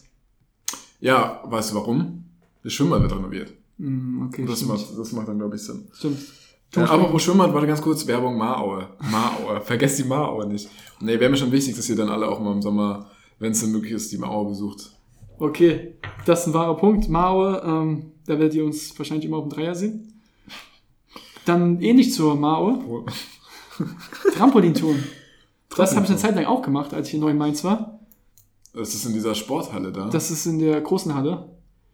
[1.01, 2.25] Ja, weißt du warum?
[2.63, 3.53] Das Schwimmbad wird renoviert.
[3.79, 4.73] Hm, okay, Das stimmt.
[4.73, 5.89] macht, das macht dann, glaube ich, Sinn.
[5.95, 6.19] stimmt.
[6.75, 8.89] Ja, aber Schwimmbad, warte ganz kurz, Werbung Maraue.
[9.11, 9.61] Maraue.
[9.65, 10.69] Vergesst die Maraue nicht.
[11.01, 13.61] Nee, wäre mir schon wichtig, dass ihr dann alle auch mal im Sommer, wenn es
[13.61, 14.91] denn möglich ist, die Maraue besucht.
[15.39, 15.95] Okay,
[16.27, 17.09] das ist ein wahrer Punkt.
[17.09, 20.13] Mao, ähm, da werdet ihr uns wahrscheinlich immer auf dem Dreier sehen.
[21.47, 23.07] Dann ähnlich zur Mao,
[24.35, 25.03] Trampolinturm.
[25.77, 28.01] Das habe ich eine Zeit lang auch gemacht, als ich in Neu Mainz war.
[28.75, 30.09] Das ist in dieser Sporthalle da.
[30.09, 31.49] Das ist in der großen Halle.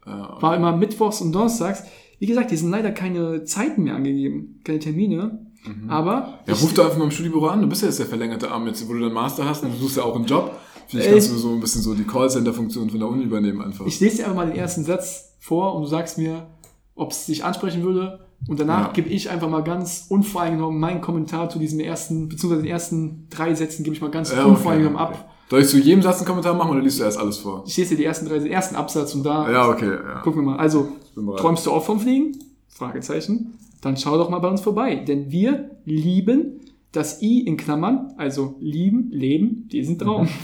[0.05, 1.83] ja, War immer mittwochs und donnerstags.
[2.19, 5.45] Wie gesagt, die sind leider keine Zeiten mehr angegeben, keine Termine.
[5.89, 7.61] Aber ja, ruf da einfach mal im Studiebüro an.
[7.61, 9.77] Du bist ja jetzt der verlängerte Arm jetzt, wo du deinen Master hast und du
[9.77, 10.51] suchst ja auch einen Job.
[10.87, 13.85] Vielleicht kannst du so ein bisschen so die Callcenter-Funktion von der Uni übernehmen einfach.
[13.85, 16.47] Ich lese dir einfach mal den ersten Satz vor und du sagst mir,
[16.95, 18.26] ob es dich ansprechen würde.
[18.47, 18.93] Und danach Ja.
[18.93, 23.53] gebe ich einfach mal ganz unvoreingenommen meinen Kommentar zu diesem ersten, beziehungsweise den ersten drei
[23.55, 25.13] Sätzen gebe ich mal ganz Ja, unvoreingenommen okay.
[25.15, 25.29] ab.
[25.49, 27.63] Soll ich zu jedem Satz einen Kommentar machen oder liest du erst alles vor?
[27.65, 29.89] Ich lese dir die ersten drei, den ersten Absatz und da Ja, okay.
[29.91, 30.19] Ja.
[30.21, 30.57] gucken wir mal.
[30.57, 30.89] Also,
[31.37, 32.37] träumst du auch vom Fliegen?
[32.67, 33.53] Fragezeichen.
[33.81, 34.95] Dann schau doch mal bei uns vorbei.
[34.95, 36.59] Denn wir lieben
[36.91, 40.23] das I in Klammern, also lieben, leben, diesen Traum.
[40.23, 40.29] Mhm.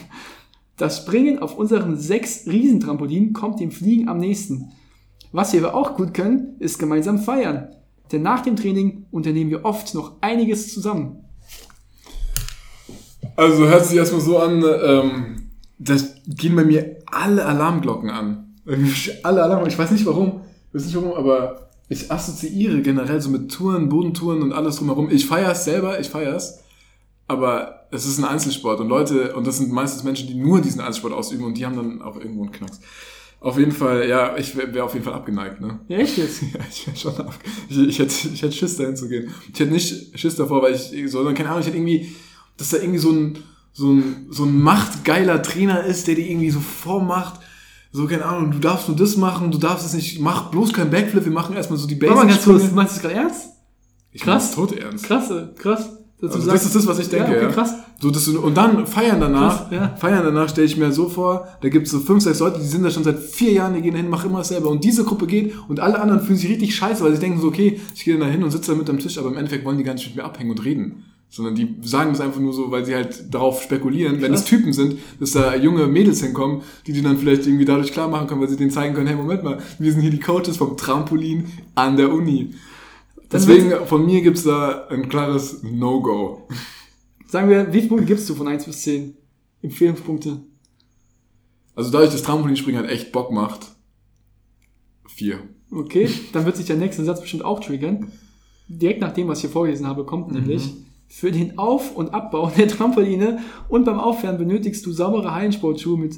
[0.76, 4.72] Das Springen auf unseren sechs Riesentrampolinen kommt dem Fliegen am nächsten.
[5.32, 7.68] Was wir aber auch gut können, ist gemeinsam feiern.
[8.12, 11.24] Denn nach dem Training unternehmen wir oft noch einiges zusammen.
[13.36, 18.56] Also hört sich erstmal so an, ähm, das gehen bei mir alle Alarmglocken an.
[19.24, 19.72] Alle Alarmglocken.
[19.72, 20.42] Ich weiß nicht warum.
[20.70, 25.10] Ich weiß nicht warum, aber ich assoziiere generell so mit Touren, Bodentouren und alles drumherum.
[25.10, 26.60] Ich feiere es selber, ich feiere es.
[27.28, 30.82] Aber es ist ein Einzelsport und Leute, und das sind meistens Menschen, die nur diesen
[30.82, 32.80] Einzelsport ausüben und die haben dann auch irgendwo einen Knacks.
[33.44, 35.78] Auf jeden Fall, ja, ich wäre wär auf jeden Fall abgeneigt, ne?
[35.90, 36.42] Ja, echt jetzt?
[36.54, 37.38] Ja, ich wäre schon ab.
[37.68, 39.30] Ich, ich, hätte, ich hätte Schiss dahin zu gehen.
[39.54, 42.16] Ich hätte nicht Schiss davor, weil ich so, sondern keine Ahnung, ich hätte irgendwie,
[42.56, 43.38] dass da irgendwie so ein,
[43.74, 47.42] so ein, so ein machtgeiler Trainer ist, der dir irgendwie so vormacht,
[47.92, 50.90] so, keine Ahnung, du darfst nur das machen, du darfst es nicht, mach bloß keinen
[50.90, 52.74] Backflip, wir machen erstmal so die Warte mal ganz kurz, Basics.
[52.74, 53.50] meinst du es gerade ernst?
[54.14, 54.56] Ich krass.
[54.56, 55.04] tot ernst.
[55.04, 55.90] Krasse, krass.
[56.32, 57.32] Also sagst- das ist das, was ich denke.
[57.32, 57.74] Ja, okay, krass.
[58.00, 59.96] So, dass du, und dann feiern danach, Krass, ja.
[59.98, 62.66] feiern danach stelle ich mir so vor, da gibt es so fünf, sechs Leute, die
[62.68, 64.68] sind da schon seit vier Jahren, die gehen hin, machen immer dasselbe.
[64.68, 67.48] Und diese Gruppe geht und alle anderen fühlen sich richtig scheiße, weil sie denken so,
[67.48, 69.78] okay, ich gehe da hin und sitze da mit am Tisch, aber im Endeffekt wollen
[69.78, 71.06] die gar nicht mit mir abhängen und reden.
[71.30, 74.72] Sondern die sagen das einfach nur so, weil sie halt darauf spekulieren, wenn es Typen
[74.72, 78.40] sind, dass da junge Mädels hinkommen, die die dann vielleicht irgendwie dadurch klar machen können,
[78.42, 81.46] weil sie denen zeigen können, hey, Moment mal, wir sind hier die Coaches vom Trampolin
[81.74, 82.52] an der Uni.
[83.34, 86.48] Deswegen, von mir gibt's da ein klares No-Go.
[87.28, 89.16] Sagen wir, wie viele Punkte gibst du von 1 bis 10?
[89.62, 90.40] Empfehlungspunkte.
[91.76, 93.72] Also dadurch, dass Trampolinspringen halt echt Bock macht,
[95.08, 95.40] vier.
[95.72, 98.12] Okay, dann wird sich der nächste Satz bestimmt auch triggern.
[98.68, 100.40] Direkt nach dem, was ich hier vorgelesen habe, kommt Mhm.
[100.40, 100.70] nämlich,
[101.08, 106.16] für den Auf- und Abbau der Trampoline und beim Aufwärmen benötigst du saubere Hallensportschuhe mit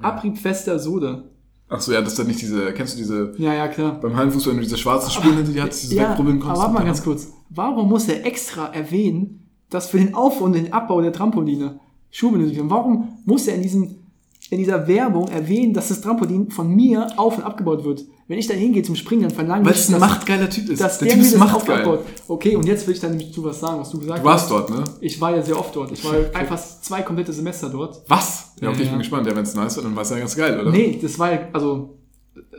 [0.00, 1.30] abriebfester Sohle.
[1.68, 3.98] Ach so, ja, das ist dann nicht diese, kennst du diese, Ja, ja, klar.
[4.00, 6.62] beim Hallenfuß, wenn du diese schwarzen Spuren hinter dir hast, diese Ja, wegrubbeln aber konntest.
[6.62, 7.28] warte mal ganz kurz.
[7.50, 12.32] Warum muss er extra erwähnen, dass für den Auf- und den Abbau der Trampoline Schuhe
[12.32, 12.70] benötigt werden?
[12.70, 13.96] Warum muss er in, diesem,
[14.50, 18.04] in dieser Werbung erwähnen, dass das Trampolin von mir auf- und abgebaut wird?
[18.28, 20.80] Wenn ich da hingehe zum Springen, dann verlange Weil ich, es ein machtgeiler Typ ist.
[20.80, 21.80] dass der der, Typ mir ist das machtgeil.
[21.82, 22.00] abbaut.
[22.26, 24.50] Okay, und jetzt will ich dann nämlich zu was sagen, was du gesagt Du warst
[24.50, 24.82] dort, ne?
[25.00, 25.92] Ich war ja sehr oft dort.
[25.92, 28.02] Ich war einfach zwei komplette Semester dort.
[28.08, 28.52] Was?
[28.60, 29.26] Ja, okay, Ja, ich bin gespannt.
[29.28, 30.70] Ja, wenn es nice wird, dann war es ja ganz geil, oder?
[30.72, 31.98] Nee, das war ja, also,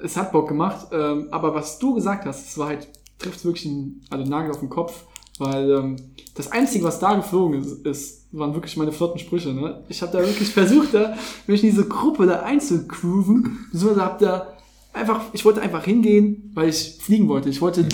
[0.04, 2.88] es hat Bock gemacht, ähm, aber was du gesagt hast, es war halt,
[3.20, 5.04] trifft wirklich einen, also einen Nagel auf den Kopf,
[5.40, 5.96] weil ähm,
[6.36, 9.54] das Einzige, was da geflogen ist, ist waren wirklich meine flotten Sprüche.
[9.54, 9.84] Ne?
[9.90, 11.16] Ich habe da wirklich versucht, da,
[11.48, 14.48] mich in diese Gruppe da einzugrooven, beziehungsweise hab da
[14.94, 17.50] einfach, ich wollte einfach hingehen, weil ich fliegen wollte.
[17.50, 17.86] Ich wollte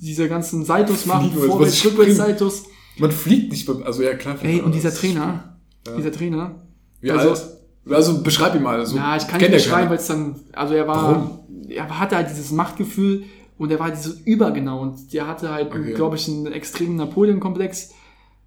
[0.00, 1.46] diese ganzen Saltos machen, Mhm.
[1.46, 2.16] Vorwärts, Rückwärts.
[2.16, 2.64] Saltos.
[2.98, 4.36] Man fliegt nicht beim, also ja klar.
[4.42, 5.58] Ey, und dieser Trainer,
[5.96, 6.54] dieser Trainer,
[7.00, 7.44] Wie also- alt?
[7.90, 8.78] Also beschreib ihn mal.
[8.78, 12.28] Also, Ja, ich kann ja beschreiben, weil es dann, also er war, er hatte halt
[12.28, 13.22] dieses Machtgefühl
[13.58, 15.92] und er war halt so übergenau und der hatte halt, Okay.
[15.94, 17.90] glaube ich, einen extremen Napoleon-Komplex.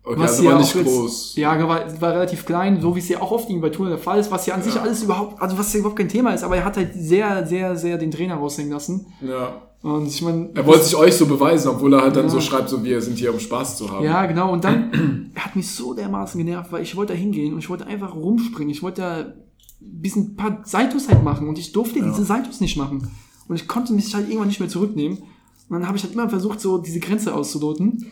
[0.04, 1.36] Okay, was also ja war nicht jetzt- groß.
[1.36, 4.20] Ja, war, war relativ klein, so wie es ja auch oft bei Turner der Fall
[4.20, 6.56] ist, was ja an sich alles überhaupt, also was ja überhaupt kein Thema ist, aber
[6.58, 9.06] er hat halt sehr, sehr, sehr den Trainer raushängen lassen.
[9.22, 9.62] Ja.
[9.84, 10.50] Und ich meine.
[10.56, 12.30] Er wollte sich euch so beweisen, obwohl er halt dann Ja.
[12.30, 14.04] so schreibt, so wir sind hier, um Spaß zu haben.
[14.06, 14.52] Ja, genau.
[14.54, 17.70] Und dann, er hat mich so dermaßen genervt, weil ich wollte da hingehen und ich
[17.70, 18.70] wollte einfach rumspringen.
[18.72, 19.34] Ich wollte da ein
[19.80, 23.10] bisschen ein paar Saltos halt machen und ich durfte diese Saltos nicht machen.
[23.52, 25.18] Und ich konnte mich halt irgendwann nicht mehr zurücknehmen.
[25.18, 25.26] Und
[25.70, 28.10] dann habe ich halt immer versucht, so diese Grenze auszuloten.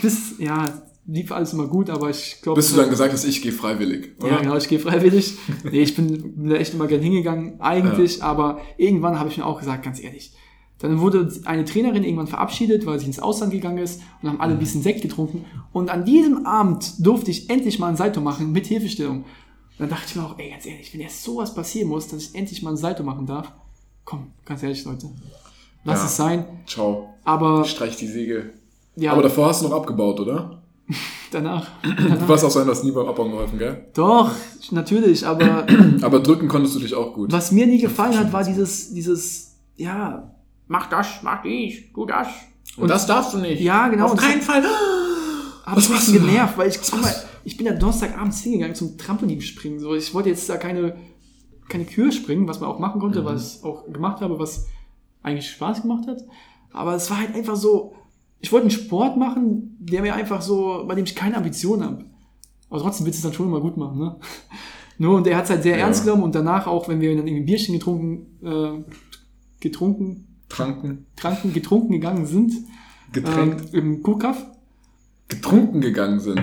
[0.00, 0.72] Bis, ja,
[1.06, 2.60] lief alles immer gut, aber ich glaube.
[2.60, 4.30] Bis du dann gesagt hast, ich gehe freiwillig, oder?
[4.30, 5.36] Ja, genau, ich gehe freiwillig.
[5.70, 9.44] Nee, ich bin, bin da echt immer gern hingegangen, eigentlich, aber irgendwann habe ich mir
[9.44, 10.32] auch gesagt, ganz ehrlich.
[10.78, 14.54] Dann wurde eine Trainerin irgendwann verabschiedet, weil sie ins Ausland gegangen ist und haben alle
[14.54, 15.44] ein bisschen Sekt getrunken.
[15.74, 19.18] Und an diesem Abend durfte ich endlich mal ein Salto machen mit Hilfestellung.
[19.18, 19.26] Und
[19.78, 22.34] dann dachte ich mir auch, ey, ganz ehrlich, wenn jetzt sowas passieren muss, dass ich
[22.34, 23.52] endlich mal ein Salto machen darf,
[24.10, 25.06] komm, ganz ehrlich, Leute,
[25.84, 26.06] lass Ja.
[26.06, 26.44] es sein.
[26.66, 27.14] Ciao.
[27.24, 28.52] Aber Streich die Segel.
[28.96, 30.62] ja, Aber davor hast du noch abgebaut, oder?
[31.30, 33.86] danach, Du warst auch so einer, das nie beim Abbauen geholfen, gell?
[33.94, 34.32] doch,
[34.72, 35.64] natürlich, aber
[36.02, 37.30] Aber drücken konntest du dich auch gut.
[37.30, 40.34] Was mir nie gefallen hat, war dieses, dieses, ja,
[40.66, 42.26] mach das, mach dies, tu das.
[42.76, 43.60] Und das darfst du nicht.
[43.60, 44.06] Ja, genau.
[44.06, 44.64] Auf und keinen Fall.
[45.66, 48.98] Was mich machst du genervt, weil ich, guck mal, ich bin ja Donnerstagabends hingegangen zum
[48.98, 49.78] Trampolinspringen.
[49.78, 50.96] So, ich wollte jetzt da keine,
[51.70, 53.00] keine Kür springen, was man auch machen Mhm.
[53.02, 54.66] konnte, was ich auch gemacht habe, was
[55.22, 56.22] eigentlich Spaß gemacht hat.
[56.72, 57.94] Aber es war halt einfach so,
[58.40, 62.04] ich wollte einen Sport machen, der mir einfach so, bei dem ich keine Ambitionen habe.
[62.68, 64.16] Aber trotzdem willst du es dann schon immer gut machen, ne?
[64.98, 65.86] Nur, und er hat es halt sehr Ja.
[65.86, 68.84] ernst genommen und danach auch, wenn wir dann irgendwie ein Bierchen getrunken, äh,
[69.60, 71.06] getrunken, Tranken.
[71.16, 72.52] tranken, getrunken gegangen sind,
[73.12, 73.72] Getränkt.
[73.72, 74.44] ähm, im Kuhkaff,
[75.28, 76.42] getrunken gegangen sind.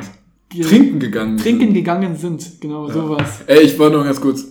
[0.50, 1.74] Trinken gegangen trinken sind.
[1.74, 3.42] gegangen sind, genau sowas.
[3.48, 4.46] Ey, ich war nur ganz kurz.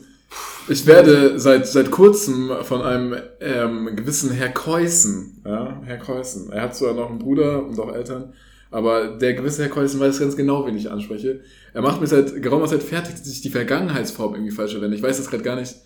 [0.68, 6.62] Ich werde seit, seit kurzem von einem ähm, gewissen Herr Keusen, ja, Herr Keusen, er
[6.62, 8.32] hat zwar noch einen Bruder und auch Eltern,
[8.72, 11.40] aber der gewisse Herr Keusen weiß ganz genau, wen ich anspreche.
[11.72, 14.96] Er macht mir seit geraumer Zeit fertig, dass ich die Vergangenheitsform irgendwie falsch verwende.
[14.96, 15.76] Ich weiß das gerade gar nicht.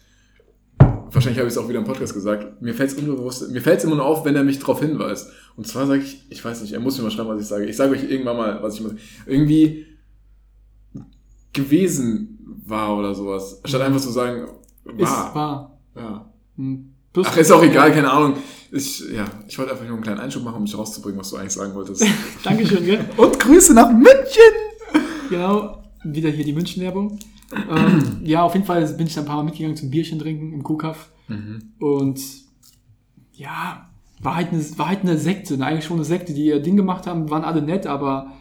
[1.13, 2.63] Wahrscheinlich habe ich es auch wieder im Podcast gesagt.
[2.63, 5.31] Mir fällt es unbewusst, mir fällt es immer nur auf, wenn er mich darauf hinweist.
[5.57, 7.67] Und zwar sage ich, ich weiß nicht, er muss mir mal schreiben, was ich sage.
[7.67, 8.93] Ich sage euch irgendwann mal, was ich muss.
[9.27, 9.87] Irgendwie
[11.53, 13.61] gewesen war oder sowas.
[13.65, 14.47] Statt einfach zu sagen,
[14.97, 15.35] Ist war.
[15.35, 15.79] wahr.
[15.97, 16.31] Ja.
[16.57, 16.93] Hm.
[17.13, 18.35] Plus- Ach, ist auch egal, keine Ahnung.
[18.71, 21.37] Ich, ja, ich wollte einfach nur einen kleinen Einschub machen, um dich rauszubringen, was du
[21.37, 22.05] eigentlich sagen wolltest.
[22.45, 23.05] Dankeschön, gell?
[23.17, 24.55] Und Grüße nach München!
[25.29, 27.19] Genau, wieder hier die München-Werbung.
[27.69, 30.53] ähm, ja, auf jeden Fall bin ich dann ein paar Mal mitgegangen zum Bierchen trinken
[30.53, 31.11] im Kuhkaff.
[31.81, 32.21] Und
[33.33, 33.89] ja,
[34.21, 35.65] war halt, eine, war halt eine Sekte, ne?
[35.67, 38.33] eigentlich schon eine Sekte, die ihr Ding gemacht haben, waren alle nett, aber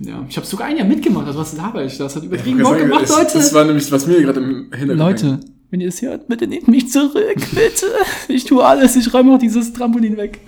[0.00, 1.98] ja, ich habe sogar ein Jahr mitgemacht, also was laber ich?
[1.98, 3.30] Das hat übertrieben Bock gemacht, es, Leute.
[3.34, 5.40] Das war nämlich, was mir gerade im Hintergrund Leute,
[5.70, 7.86] wenn ihr es hört, bitte nehmt mich zurück, bitte.
[8.28, 10.40] Ich tue alles, ich räume auch dieses Trampolin weg.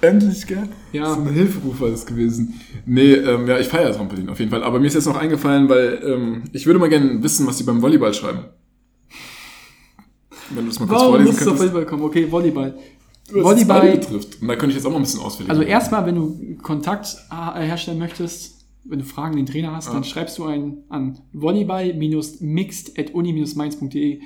[0.00, 0.68] Endlich, gell?
[0.92, 1.14] Ja.
[1.14, 2.60] So ein Hilferuf war das gewesen.
[2.84, 4.62] Nee, ähm, ja, ich feiere Trampolin auf jeden Fall.
[4.62, 7.64] Aber mir ist jetzt noch eingefallen, weil ähm, ich würde mal gerne wissen, was die
[7.64, 8.40] beim Volleyball schreiben.
[10.50, 11.72] Wenn du das mal kurz Warum vorlesen musst du auf könntest.
[11.74, 12.02] Volleyball kommen?
[12.04, 12.74] Okay, Volleyball.
[13.28, 14.42] Was das Volleyball- Ball betrifft.
[14.42, 17.16] Und da könnte ich jetzt auch mal ein bisschen ausführlich Also erstmal, wenn du Kontakt
[17.30, 21.18] äh, herstellen möchtest, wenn du Fragen an den Trainer hast, dann schreibst du einen an
[21.32, 24.20] volleyball-mixed.uni-mainz.de.
[24.20, 24.22] Mhm.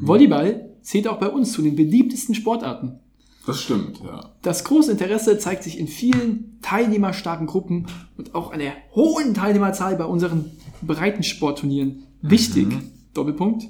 [0.00, 2.98] Volleyball zählt auch bei uns zu den beliebtesten Sportarten.
[3.46, 4.34] Das stimmt, ja.
[4.42, 7.86] Das große Interesse zeigt sich in vielen teilnehmerstarken Gruppen
[8.18, 10.50] und auch an der hohen Teilnehmerzahl bei unseren
[10.82, 12.02] Breitensportturnieren.
[12.22, 12.68] Wichtig,
[13.14, 13.64] Doppelpunkt,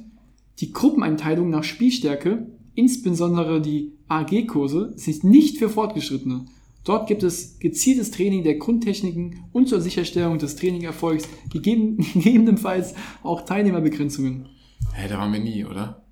[0.58, 6.46] die Gruppeneinteilung nach Spielstärke, insbesondere die AG-Kurse, sind nicht für Fortgeschrittene.
[6.84, 13.42] Dort gibt es gezieltes Training der Grundtechniken und zur Sicherstellung des Trainingerfolgs, gegeben, gegebenenfalls auch
[13.42, 14.48] Teilnehmerbegrenzungen.
[14.94, 16.02] Hä, da waren wir nie, oder?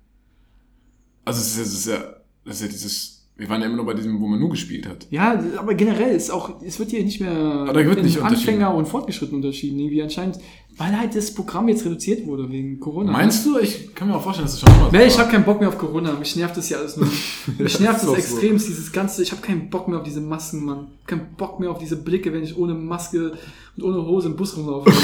[1.25, 2.15] Also es ist ja,
[2.45, 4.85] das ist ja dieses, wir waren ja immer nur bei diesem, wo man nur gespielt
[4.85, 5.07] hat.
[5.11, 8.21] Ja, aber generell ist auch, es wird hier nicht mehr da wird nicht.
[8.21, 9.79] Anfänger und Fortgeschritten unterschieden.
[9.79, 10.39] Irgendwie anscheinend,
[10.77, 13.13] weil halt das Programm jetzt reduziert wurde wegen Corona.
[13.13, 13.57] Meinst du?
[13.57, 15.69] Ich kann mir auch vorstellen, dass es schon so Nee, ich habe keinen Bock mehr
[15.69, 16.11] auf Corona.
[16.19, 17.07] Mich nervt das ja alles nur.
[17.57, 18.15] Mich nervt ist das auch so.
[18.15, 19.23] extremst, dieses ganze.
[19.23, 20.87] Ich habe keinen Bock mehr auf diese Masken, Mann.
[21.07, 23.31] Keinen Bock mehr auf diese Blicke, wenn ich ohne Maske
[23.77, 24.91] und ohne Hose im Bus rumlaufe.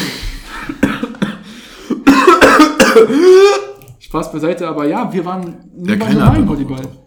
[3.99, 7.04] Spaß beiseite, aber ja, wir waren nie da Bock Volleyball.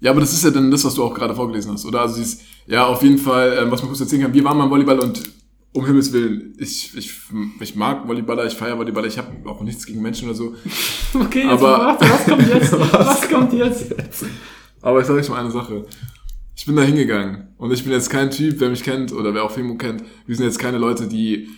[0.00, 2.02] Ja, aber das ist ja dann das, was du auch gerade vorgelesen hast, oder?
[2.02, 4.70] Also dieses, ja, auf jeden Fall, ähm, was man kurz erzählen kann, wir waren beim
[4.70, 5.22] Volleyball und
[5.72, 7.12] um Himmels Willen, ich, ich,
[7.60, 10.54] ich mag Volleyballer, ich feiere Volleyballer, ich habe auch nichts gegen Menschen oder so.
[11.14, 12.72] Okay, jetzt Aber- warte, was kommt jetzt?
[12.92, 13.94] Was kommt jetzt?
[14.82, 15.86] Aber ich sage euch mal eine Sache.
[16.54, 19.44] Ich bin da hingegangen und ich bin jetzt kein Typ, wer mich kennt oder wer
[19.44, 20.02] auch Fimo kennt.
[20.26, 21.48] Wir sind jetzt keine Leute, die,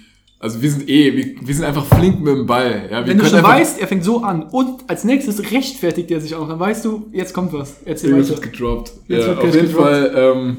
[0.40, 2.88] also wir sind eh, wir, wir sind einfach flink mit dem Ball.
[2.90, 6.20] Ja, wir Wenn du schon weißt, er fängt so an und als nächstes rechtfertigt er
[6.20, 7.76] sich auch, dann weißt du, jetzt kommt was.
[7.84, 8.28] Erzähl weiter.
[8.28, 8.92] wird gedroppt.
[9.08, 9.88] Jetzt ja, wird auf jeden gedroppt.
[9.88, 10.56] Fall, ähm,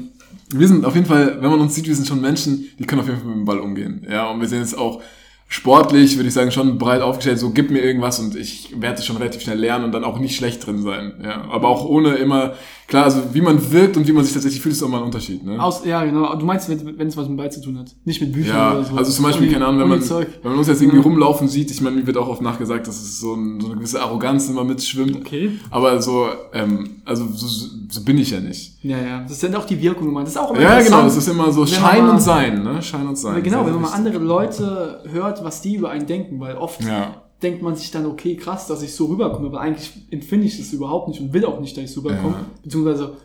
[0.52, 3.00] wir sind auf jeden Fall, wenn man uns sieht, wir sind schon Menschen, die können
[3.00, 4.06] auf jeden Fall mit dem Ball umgehen.
[4.10, 5.00] Ja, und wir sind jetzt auch
[5.48, 9.06] sportlich, würde ich sagen, schon breit aufgestellt, so gib mir irgendwas und ich werde es
[9.06, 11.14] schon relativ schnell lernen und dann auch nicht schlecht drin sein.
[11.22, 12.54] Ja, aber auch ohne immer,
[12.90, 15.04] klar, also wie man wirkt und wie man sich tatsächlich fühlt, ist auch mal ein
[15.04, 15.42] Unterschied.
[15.44, 15.62] Ne?
[15.62, 16.34] Aus, ja, genau.
[16.36, 17.94] Du meinst, wenn, wenn es was mit Ball zu tun hat.
[18.04, 18.94] Nicht mit Büchern Ja, oder so.
[18.96, 21.04] also zum Beispiel, Uni- keine Ahnung, wenn man, wenn man uns jetzt irgendwie Ja.
[21.04, 23.76] rumlaufen sieht, ich meine, mir wird auch oft nachgesagt, dass es so, ein, so eine
[23.76, 25.16] gewisse Arroganz immer mitschwimmt.
[25.16, 25.52] Okay.
[25.70, 27.46] Aber so, ähm, also so,
[27.88, 28.82] so bin ich ja nicht.
[28.84, 29.22] Ja, ja.
[29.22, 30.26] Das ist dann auch die Wirkung gemeint.
[30.26, 32.62] Das ist auch immer Ja, genau, das ist immer so man Schein mal- und Sein,
[32.62, 32.82] ne?
[32.82, 33.42] Schein und Sein.
[33.42, 37.22] Genau, wenn man mal andere Leute hört, was die über einen denken, weil oft Ja.
[37.42, 40.72] Denkt man sich dann, okay, krass, dass ich so rüberkomme, aber eigentlich empfinde ich das
[40.72, 42.34] überhaupt nicht und will auch nicht, dass ich so rüberkomme.
[42.34, 42.46] Ja.
[42.62, 43.16] Beziehungsweise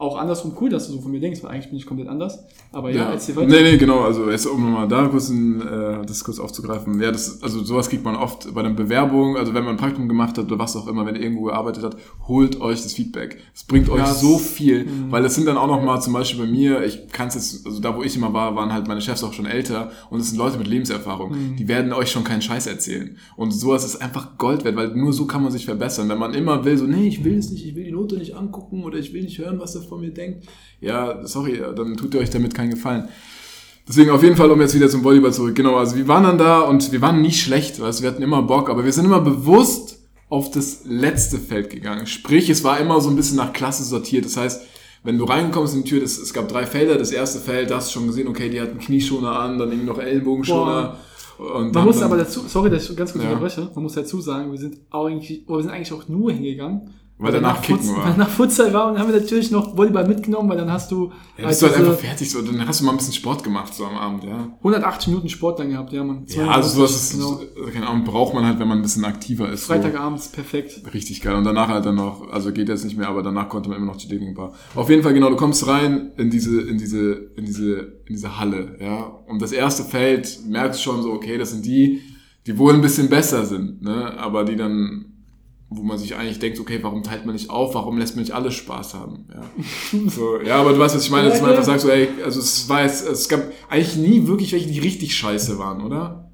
[0.00, 2.38] auch andersrum cool, dass du so von mir denkst, weil eigentlich bin ich komplett anders.
[2.72, 3.10] Aber ja, Ja.
[3.12, 3.48] erzähl weiter.
[3.48, 7.00] Nee, nee, genau, also jetzt um nochmal da kurz ein, äh, das kurz aufzugreifen.
[7.00, 10.08] Ja, das, also sowas kriegt man oft bei einer Bewerbung, also wenn man ein Praktikum
[10.08, 11.96] gemacht hat oder was auch immer, wenn ihr irgendwo gearbeitet hat,
[12.26, 13.38] holt euch das Feedback.
[13.54, 15.10] Es bringt euch Ja, so es- viel, Mhm.
[15.12, 17.80] weil es sind dann auch nochmal zum Beispiel bei mir, ich kann es jetzt, also
[17.80, 20.38] da wo ich immer war, waren halt meine Chefs auch schon älter und es sind
[20.38, 21.56] Leute mit Lebenserfahrung, Mhm.
[21.56, 23.16] die werden euch schon keinen Scheiß erzählen.
[23.36, 26.08] Und sowas ist einfach Gold wert, weil nur so kann man sich verbessern.
[26.08, 28.34] Wenn man immer will, so, nee, ich will es nicht, ich will die Note nicht
[28.34, 30.46] angucken oder ich will nicht hören, was er von mir denkt,
[30.80, 33.08] ja, sorry, dann tut ihr euch damit keinen Gefallen.
[33.86, 35.54] Deswegen auf jeden Fall, um jetzt wieder zum Volleyball zurück.
[35.54, 38.42] Genau, also wir waren dann da und wir waren nicht schlecht, du, wir hatten immer
[38.42, 42.06] Bock, aber wir sind immer bewusst auf das letzte Feld gegangen.
[42.06, 44.24] Sprich, es war immer so ein bisschen nach Klasse sortiert.
[44.24, 44.62] Das heißt,
[45.02, 46.96] wenn du reinkommst in die Tür, das, es gab drei Felder.
[46.98, 49.88] Das erste Feld, da hast du schon gesehen, okay, die hatten Knieschoner an, dann irgendwie
[49.88, 50.96] noch Ellenbogenschoner.
[51.38, 53.30] Und Man dann- muss aber dazu, sorry, dass ich ganz kurz Ja.
[53.30, 56.90] unterbreche, man muss dazu sagen, wir sind auch eigentlich, wir sind eigentlich auch nur hingegangen.
[57.20, 58.10] Weil danach Kicken Futsal, war.
[58.10, 60.90] Weil nach Futsal war und dann haben wir natürlich noch Volleyball mitgenommen, weil dann hast
[60.90, 63.12] du ja, halt bist du halt einfach fertig, so, dann hast du mal ein bisschen
[63.12, 64.48] Sport gemacht, so am Abend, ja.
[64.58, 66.24] 180 Minuten Sport dann gehabt, ja man.
[66.28, 67.40] Ja, also sowas ist, genau.
[67.72, 69.66] keine Ahnung, braucht man halt, wenn man ein bisschen aktiver ist.
[69.66, 69.72] so.
[69.72, 70.82] Freitagabends, perfekt.
[70.94, 71.34] Richtig geil.
[71.34, 73.88] Und danach halt dann noch, also geht jetzt nicht mehr, aber danach konnte man immer
[73.88, 74.52] noch die Dating Bar.
[74.74, 78.38] Auf jeden Fall, genau, du kommst rein in diese, in diese, in diese, in diese
[78.38, 79.02] Halle, ja.
[79.26, 82.00] Und das erste Feld merkst schon so, okay, das sind die,
[82.46, 85.09] die wohl ein bisschen besser sind, ne, aber die dann,
[85.72, 88.34] wo man sich eigentlich denkt, okay, warum teilt man nicht auf, warum lässt man nicht
[88.34, 89.40] alle Spaß haben, ja.
[90.10, 92.40] So, ja, aber du weißt, was ich meine, dass man einfach sagt so, ey, also
[92.40, 96.26] es war jetzt, es gab eigentlich nie wirklich welche, die richtig scheiße waren, oder?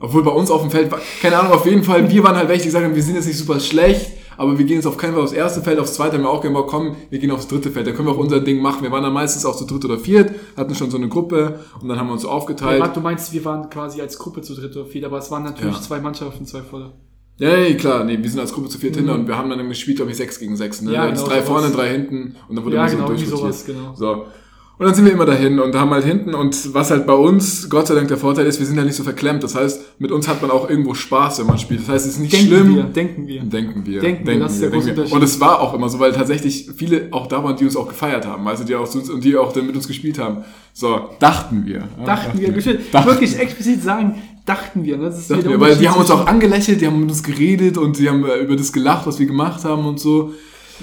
[0.00, 2.48] Obwohl bei uns auf dem Feld, war, keine Ahnung, auf jeden Fall, wir waren halt
[2.48, 5.12] welche, die haben, wir sind jetzt nicht super schlecht, aber wir gehen jetzt auf keinen
[5.12, 7.70] Fall aufs erste Feld, aufs zweite haben wir auch gesagt, komm, wir gehen aufs dritte
[7.70, 8.82] Feld, da können wir auch unser Ding machen.
[8.82, 11.88] Wir waren dann meistens auch zu dritt oder viert, hatten schon so eine Gruppe und
[11.88, 12.80] dann haben wir uns aufgeteilt.
[12.80, 15.44] Ja, du meinst, wir waren quasi als Gruppe zu dritt oder vier, aber es waren
[15.44, 15.82] natürlich Ja.
[15.82, 16.92] zwei Mannschaften, zwei volle.
[17.38, 19.68] Ja, nee, klar, nee, wir sind als Gruppe zu viert hinter und wir haben dann
[19.68, 20.80] gespielt, glaube ich, sechs gegen sechs.
[20.82, 20.90] Ne?
[20.90, 20.94] Mhm.
[20.94, 23.64] Ja, Ja, genau, drei vorne, drei hinten und dann wurde Ja, immer genau, so sowas,
[23.64, 23.94] genau.
[23.96, 24.26] So.
[24.78, 27.68] Und dann sind wir immer dahin und haben halt hinten und was halt bei uns,
[27.70, 29.44] Gott sei Dank der Vorteil ist, wir sind ja nicht so verklemmt.
[29.44, 31.82] Das heißt, mit uns hat man auch irgendwo Spaß, wenn man spielt.
[31.82, 32.76] Das heißt, es ist nicht Denken schlimm.
[32.76, 33.42] wir, denken wir.
[33.42, 34.00] Denken wir.
[34.00, 35.02] Denken wir, das ist der große denken wir.
[35.04, 35.16] Unterschied.
[35.16, 37.86] Und es war auch immer so, weil tatsächlich viele auch da waren, die uns auch
[37.86, 38.48] gefeiert haben.
[38.48, 40.38] Also die auch zu uns und die auch dann mit uns gespielt haben.
[40.72, 41.88] So, dachten wir.
[41.98, 42.80] Ja, Dachten wir, bestimmt.
[42.92, 44.96] Dachten wirklich explizit sagen, dachten wir.
[44.96, 45.04] Ne?
[45.04, 47.78] Das ist Dachten wir, weil die haben uns auch angelächelt, die haben mit uns geredet
[47.78, 50.32] und die haben äh, über das gelacht, was wir gemacht haben und so.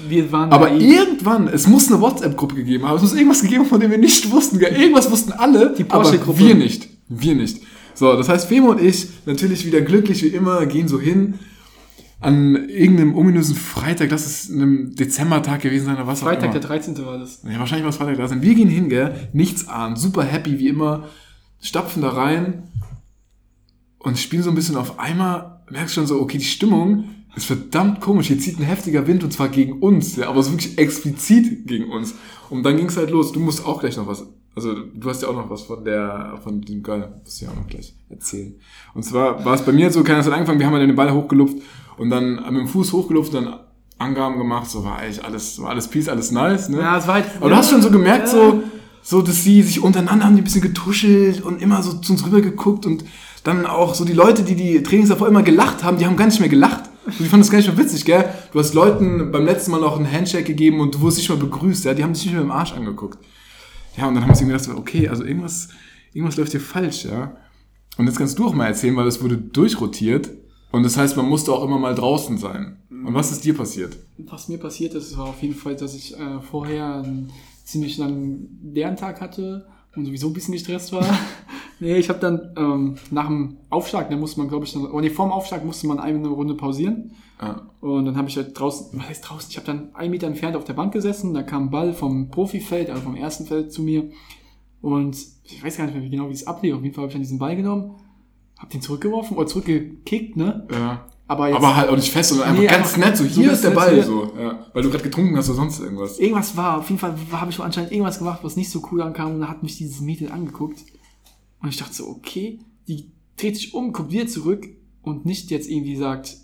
[0.08, 2.96] Wir waren Aber irgendwann, es muss eine WhatsApp-Gruppe gegeben haben.
[2.96, 4.60] Es muss irgendwas gegeben, von dem wir nicht wussten.
[4.60, 6.40] Irgendwas wussten alle, Die aber Porsche-Gruppe.
[6.40, 6.88] wir nicht.
[7.10, 7.62] Wir nicht.
[7.96, 11.36] So, das heißt, Femo und ich, natürlich wieder glücklich wie immer, gehen so hin
[12.22, 16.60] an irgendeinem ominösen Freitag, das ist einem Dezembertag gewesen sein oder was auch Freitag, immer.
[16.60, 17.06] der 13.
[17.06, 17.42] war das.
[17.50, 18.42] Ja, wahrscheinlich war es Freitag da sein.
[18.42, 19.30] Wir gehen hin, gell?
[19.34, 21.06] Nichts ahnen, super happy wie immer,
[21.62, 22.64] stapfen da rein
[24.00, 28.02] und spielen so ein bisschen auf einmal, merkst schon so, okay, die Stimmung ist verdammt
[28.02, 28.28] komisch.
[28.28, 31.92] Hier zieht ein heftiger Wind und zwar gegen uns, ja, aber so wirklich explizit gegen
[31.92, 32.16] uns.
[32.50, 33.32] Und dann ging es halt los.
[33.32, 34.26] Du musst auch gleich noch was,
[34.56, 37.52] also du hast ja auch noch was von der, von dem Geil, musst du ja
[37.52, 38.56] auch noch gleich erzählen.
[38.94, 41.14] Und zwar war es bei mir so, keiner hat angefangen, wir haben halt den Ball
[41.14, 41.58] hochgelupft
[41.98, 43.54] und dann mit dem Fuß hochgelupft, dann
[44.00, 46.80] Angaben gemacht, so war eigentlich alles, war alles peace, alles nice, ne?
[46.80, 47.26] Ja, es war halt.
[47.40, 48.64] Aber du hast schon so gemerkt, so,
[49.02, 52.26] so, dass sie sich untereinander haben die ein bisschen getuschelt und immer so zu uns
[52.26, 53.04] rüber geguckt und
[53.50, 56.26] dann auch so die Leute, die die Trainings davor immer gelacht haben, die haben gar
[56.26, 56.86] nicht mehr gelacht.
[57.06, 58.26] Und die fanden das gar nicht mehr witzig, gell?
[58.52, 61.38] Du hast Leuten beim letzten Mal noch einen Handshake gegeben und du wurdest nicht mal
[61.38, 61.94] begrüßt, ja?
[61.94, 63.18] Die haben dich nicht mehr im Arsch angeguckt.
[63.98, 65.70] Ja, und dann haben sie mir gedacht, okay, also irgendwas,
[66.14, 67.36] irgendwas läuft hier falsch, ja?
[67.98, 70.30] Und jetzt kannst du auch mal erzählen, weil es wurde durchrotiert
[70.72, 72.78] und das heißt, man musste auch immer mal draußen sein.
[72.90, 73.98] Und was ist dir passiert?
[74.18, 77.32] Was mir passiert ist, war auf jeden Fall, dass ich äh, vorher einen
[77.64, 81.06] ziemlich langen Lerntag hatte und sowieso ein bisschen gestresst war.
[81.80, 85.00] nee, ich habe dann ähm, nach dem Aufschlag, da musste man, glaube ich, dann, oh
[85.00, 87.12] nee, vor dem Aufschlag musste man eine Runde pausieren.
[87.42, 87.62] Ja.
[87.82, 89.50] Und dann habe ich halt draußen, was heißt draußen?
[89.50, 92.30] Ich habe dann einen Meter entfernt auf der Bank gesessen, da kam ein Ball vom
[92.30, 94.10] Profifeld, also vom ersten Feld zu mir.
[94.82, 96.76] Und ich weiß gar nicht mehr wie genau, wie es ablief.
[96.76, 97.96] Auf jeden Fall habe ich dann diesen Ball genommen,
[98.58, 100.68] habe den zurückgeworfen oder zurückgekickt, ne?
[100.72, 101.06] Ja.
[101.28, 103.48] Aber jetzt Aber halt auch nicht fest, sondern einfach Nee, ganz einfach nett, so hier
[103.48, 104.04] ganz ist der Ball, hier.
[104.04, 104.66] so, ja.
[104.74, 106.18] Weil du gerade getrunken hast oder sonst irgendwas.
[106.18, 109.36] irgendwas war, auf jeden Fall habe ich anscheinend irgendwas gemacht, was nicht so cool ankam
[109.36, 110.80] und dann hat mich dieses Mädel angeguckt
[111.62, 114.68] und ich dachte so, okay, die dreht sich um, guckt wieder zurück
[115.02, 116.38] und nicht jetzt irgendwie sagt,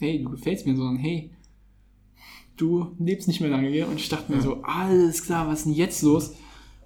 [0.00, 1.30] hey, du gefällst mir, sondern hey,
[2.56, 5.66] du lebst nicht mehr lange hier und ich dachte mir so, alles klar, was ist
[5.66, 6.34] denn jetzt los?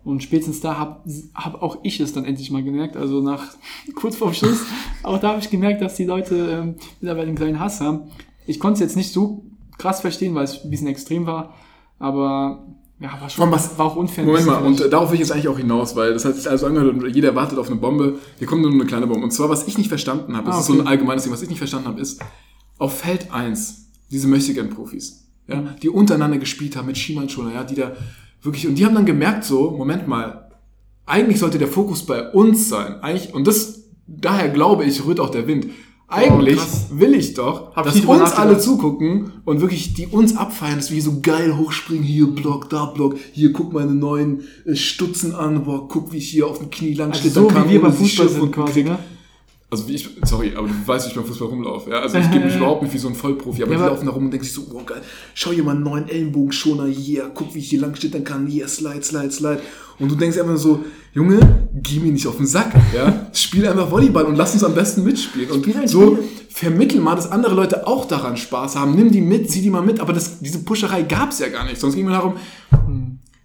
[0.04, 3.54] Und spätestens da habe hab auch ich es dann endlich mal gemerkt, also nach
[3.94, 4.60] kurz vorm Schluss,
[5.02, 8.10] auch da habe ich gemerkt, dass die Leute ähm, mittlerweile einen kleinen Hass haben.
[8.46, 9.44] Ich konnte es jetzt nicht so
[9.78, 11.54] krass verstehen, weil es ein bisschen extrem war,
[11.98, 12.64] aber
[12.98, 14.24] ja, war schon, Komm, was- war auch unfair.
[14.24, 16.48] Moment mal, und äh, darauf will ich jetzt eigentlich auch hinaus, weil das hat sich
[16.48, 18.18] also angehört und jeder wartet auf eine Bombe.
[18.38, 19.24] Hier kommt nur eine kleine Bombe.
[19.24, 21.42] Und zwar, was ich nicht verstanden habe, das Ah, ist so ein allgemeines Ding, was
[21.42, 22.20] ich nicht verstanden habe, ist,
[22.78, 27.92] auf Feld 1, diese Möchtegern-Profis, ja, die untereinander gespielt haben mit Schienbeinschoner, ja, die da
[28.42, 30.50] wirklich, und die haben dann gemerkt so, Moment mal,
[31.06, 33.00] eigentlich sollte der Fokus bei uns sein.
[33.02, 35.66] Eigentlich, und das, daher glaube ich, rührt auch der Wind.
[36.08, 36.86] Eigentlich krass.
[36.90, 40.76] will ich doch, Hab ich dass drüber uns alle zugucken und wirklich die uns abfeiern,
[40.76, 45.34] dass wir so geil hochspringen, hier Block, da Block, hier guck meine neuen äh, Stutzen
[45.34, 47.72] an, boah, guck wie ich hier auf dem Knie lang also schlittern so kann, wie
[47.72, 48.98] wir beim ich Fußball sind quasi, ne?
[49.68, 51.98] Also wie ich, sorry, aber du weißt, wie ich beim Fußball rumlaufe, ja?
[51.98, 54.06] Also ich gebe mich überhaupt nicht wie so ein Vollprofi, aber Ja, die aber- laufen
[54.06, 55.02] da rum und denken sich so, oh geil,
[55.34, 58.68] schau hier mal einen neuen Ellenbogenschoner, yeah, guck wie ich hier lang schlittern kann, hier,
[58.68, 59.60] slide, slide, slide.
[59.98, 61.40] Und du denkst einfach so, Junge,
[61.72, 63.30] geh mir nicht auf den Sack, ja?
[63.32, 65.50] Spiel einfach Volleyball und lass uns am besten mitspielen.
[65.50, 66.18] Und ein so
[66.50, 68.94] vermittel mal, dass andere Leute auch daran Spaß haben.
[68.94, 71.80] Nimm die mit, zieh die mal mit, aber das, diese Pusherei gab's ja gar nicht.
[71.80, 72.34] Sonst ging mir darum,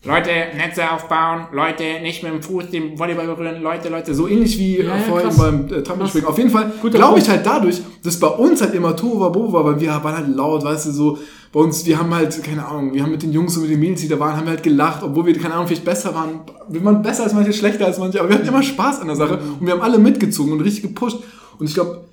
[0.03, 4.57] Leute, Netze aufbauen, Leute, nicht mit dem Fuß den Volleyball berühren, Leute, Leute, So ähnlich
[4.57, 5.37] wie Ja, äh, ja, vorhin krass.
[5.37, 6.27] beim äh, Trampolinspringen.
[6.27, 9.63] Auf jeden Fall glaube ich halt dadurch, dass bei uns halt immer Tohu Wabohu war,
[9.63, 11.17] weil wir waren halt laut, weißt du, so
[11.53, 13.79] bei uns, wir haben halt, keine Ahnung, wir haben mit den Jungs und mit den
[13.79, 16.41] Mädels, die da waren, haben wir halt gelacht, obwohl wir, keine Ahnung, vielleicht besser waren.
[16.67, 19.17] Wir waren besser als manche, schlechter als manche, aber wir hatten immer Spaß an der
[19.17, 21.19] Sache und wir haben alle mitgezogen und richtig gepusht.
[21.59, 22.05] Und ich glaube,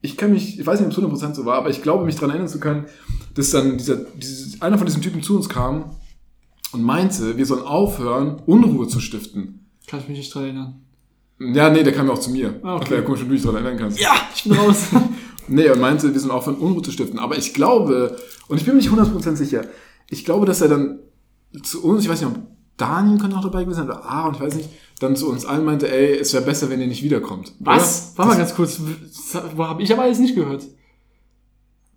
[0.00, 2.16] ich kann mich, ich weiß nicht, ob es 100% so war, aber ich glaube, mich
[2.16, 2.86] daran erinnern zu können,
[3.34, 5.90] dass dann dieser, dieses, einer von diesen Typen zu uns kam
[6.72, 9.66] und meinte, wir sollen aufhören, Unruhe zu stiften.
[9.86, 10.80] Kann ich mich nicht dran erinnern.
[11.40, 12.60] Ja, nee, der kam ja auch zu mir.
[12.62, 12.96] Ah, okay.
[12.96, 13.98] Ja, komisch, wenn du dich daran erinnern kannst.
[13.98, 14.86] Ja, ich bin raus.
[15.52, 17.18] Nee, er meinte, wir auch von Unruhe zu stiften.
[17.18, 18.16] Aber ich glaube,
[18.46, 19.64] und ich bin mir nicht 100% sicher,
[20.08, 21.00] ich glaube, dass er dann
[21.64, 22.38] zu uns, ich weiß nicht, ob
[22.76, 24.68] Daniel könnte auch dabei gewesen sein, oder Aaron, ich weiß nicht,
[25.00, 27.52] dann zu uns allen meinte, ey, es wäre besser, wenn ihr nicht wiederkommt.
[27.58, 28.12] Was?
[28.14, 28.18] Oder?
[28.18, 28.80] Warte mal ganz kurz.
[29.56, 30.64] Wo habe ich aber alles nicht gehört?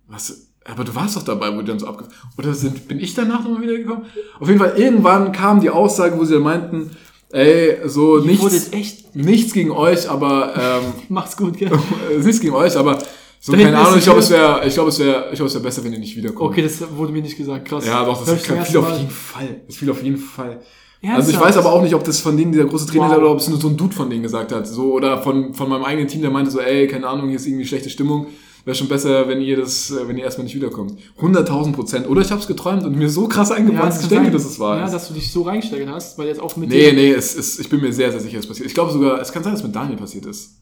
[0.08, 0.48] Was?
[0.66, 2.04] Aber du warst doch dabei, wo die dann so abge...
[2.38, 4.04] Oder sind, bin ich danach nochmal wiedergekommen?
[4.40, 6.90] Auf jeden Fall, irgendwann kam die Aussage, wo sie dann meinten,
[7.30, 11.70] ey, so Ihr nichts, echt- nichts gegen euch, aber, ähm, Macht's gut, gell?
[12.22, 12.98] nichts gegen euch, aber
[13.40, 15.54] so, Da keine Ahnung, ich glaube, es wäre, ich glaube, es wäre, ich glaube, es
[15.54, 16.50] wäre besser, wenn ihr nicht wiederkommt.
[16.52, 17.66] Okay, das wurde mir nicht gesagt.
[17.68, 17.86] Krass.
[17.86, 19.60] Ja, doch, das ich zum fiel auf jeden Fall.
[19.66, 20.60] Das fiel auf jeden Fall.
[21.06, 21.44] Also ich Ernsthaft?
[21.44, 23.12] weiß aber auch nicht, ob das von denen dieser große Trainer Wow.
[23.12, 24.66] ist oder ob es nur so ein Dude von denen gesagt hat.
[24.66, 27.46] So, oder von, von meinem eigenen Team, der meinte so, ey, keine Ahnung, hier ist
[27.46, 28.28] irgendwie schlechte Stimmung.
[28.64, 30.98] Wäre schon besser, wenn ihr das, äh, wenn ihr erstmal nicht wiederkommt.
[31.20, 32.08] 100.000 Prozent.
[32.08, 34.32] Oder ich habe es geträumt und mir so krass eingebrannt, dass ich denke, sein.
[34.32, 34.92] dass es wahr Ja, ist.
[34.92, 37.68] dass du dich so reingesteigert hast, weil jetzt auch mit Nee, nee, es ist, ich
[37.68, 38.66] bin mir sehr, sehr sicher, dass es passiert.
[38.68, 40.60] Ich glaube sogar, es kann sein, dass es mit Daniel passiert ist.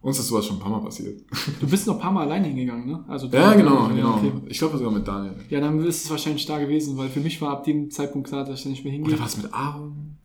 [0.00, 1.20] Uns ist sowas schon ein paar Mal passiert.
[1.60, 3.04] Du bist noch ein paar Mal alleine hingegangen, ne?
[3.08, 4.14] Also du- Ja, genau, ja, genau.
[4.14, 4.32] okay.
[4.48, 5.34] Ich glaube sogar mit Daniel.
[5.50, 8.44] Ja, dann ist es wahrscheinlich da gewesen, weil für mich war ab dem Zeitpunkt klar,
[8.44, 9.12] dass ich da nicht mehr hingehe.
[9.12, 10.16] Oder war es mit Aaron?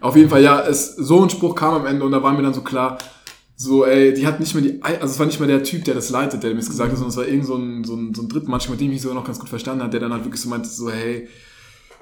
[0.00, 2.42] Auf jeden Fall, ja, es, so ein Spruch kam am Ende und da war mir
[2.42, 2.98] dann so klar,
[3.56, 5.94] so, ey, die hat nicht mehr die, also es war nicht mehr der Typ, der
[5.94, 8.12] das leitet, der mir das gesagt hat, sondern es war irgend so ein, so ein,
[8.12, 10.12] so ein Drittmatch, mit dem ich mich sogar noch ganz gut verstanden hat, der dann
[10.12, 11.28] halt wirklich so meinte, so, hey,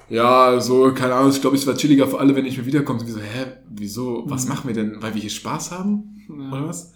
[0.09, 2.99] ja, so, keine Ahnung, ich glaube, es war chilliger für alle, wenn ich mir wiederkomme.
[2.99, 6.21] So, wie so, hä, wieso, was machen wir denn, weil wir hier Spaß haben?
[6.27, 6.93] Oder was?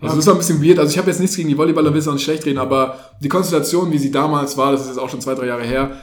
[0.00, 0.78] Also das war ein bisschen weird.
[0.78, 3.28] Also ich habe jetzt nichts gegen die Volleyballer, will auch nicht schlecht reden, aber die
[3.28, 5.96] Konstellation, wie sie damals war, das ist jetzt auch schon zwei, drei Jahre her,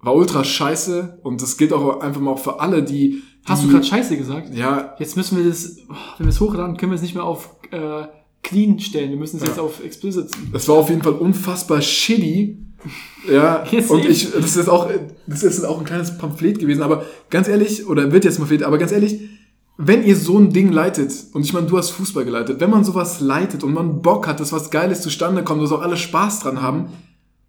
[0.00, 3.22] war ultra scheiße und das gilt auch einfach mal auch für alle, die...
[3.48, 4.54] Hast du gerade Scheiße gesagt?
[4.54, 7.24] Ja, Jetzt müssen wir das, oh, wenn wir es hochladen, können wir es nicht mehr
[7.24, 8.04] auf äh,
[8.42, 9.10] clean stellen.
[9.10, 9.48] Wir müssen es Ja.
[9.48, 10.30] jetzt auf explicit.
[10.52, 12.58] das war auf jeden Fall unfassbar shitty.
[13.30, 14.88] Ja, Jetzt und ich, das ist auch,
[15.26, 18.78] das ist auch ein kleines Pamphlet gewesen, aber ganz ehrlich, oder wird jetzt Pamphlet, aber
[18.78, 19.20] ganz ehrlich,
[19.76, 22.84] wenn ihr so ein Ding leitet, und ich meine, du hast Fußball geleitet, wenn man
[22.84, 26.40] sowas leitet und man Bock hat, dass was Geiles zustande kommt, dass auch alle Spaß
[26.40, 26.86] dran haben,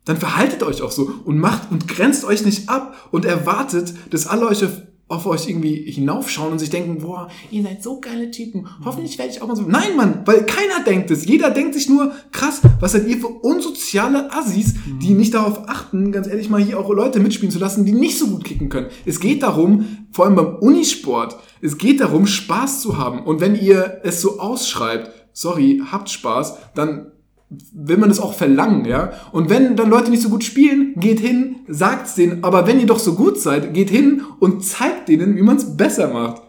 [0.06, 4.26] dann verhaltet euch auch so und macht und grenzt euch nicht ab und erwartet, dass
[4.28, 4.72] alle euch auf,
[5.10, 9.32] auf euch irgendwie hinaufschauen und sich denken, boah, ihr seid so geile Typen, hoffentlich werde
[9.32, 9.64] ich auch mal so.
[9.64, 11.26] Nein, Mann, weil keiner denkt es.
[11.26, 16.12] Jeder denkt sich nur, krass, was seid ihr für unsoziale Assis, die nicht darauf achten,
[16.12, 18.88] ganz ehrlich mal hier auch Leute mitspielen zu lassen, die nicht so gut kicken können.
[19.04, 23.24] Es geht darum, vor allem beim Unisport, es geht darum, Spaß zu haben.
[23.24, 27.12] Und wenn ihr es so ausschreibt, sorry, habt Spaß, dann
[27.50, 29.12] will man das auch verlangen, ja.
[29.32, 32.44] Und wenn dann Leute nicht so gut spielen, geht hin, sagt's denen.
[32.44, 35.76] Aber wenn ihr doch so gut seid, geht hin und zeigt denen, wie man es
[35.76, 36.44] besser macht.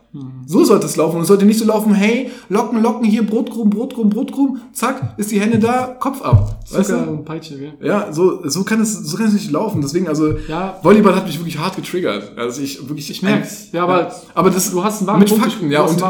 [0.46, 1.16] So sollte es laufen.
[1.16, 5.30] Und es sollte nicht so laufen, hey, locken, locken, hier Brotkrumm, Brotkrumm, Brotkrumm, zack, ist
[5.30, 6.58] die Hände da, Kopf ab.
[6.70, 7.11] Weißt Zucker du?
[7.12, 7.72] und Peitsche, gell?
[7.80, 9.80] Ja, so, so kann es, so kann es nicht laufen.
[9.80, 10.78] Deswegen, also, Ja.
[10.82, 12.32] Volleyball hat mich wirklich hart getriggert.
[12.36, 13.68] Also ich wirklich, Ich merk's.
[13.72, 15.82] Ja, aber aber das, du hast einen wahren mit Punkt Fakten, ja.
[15.82, 16.02] Und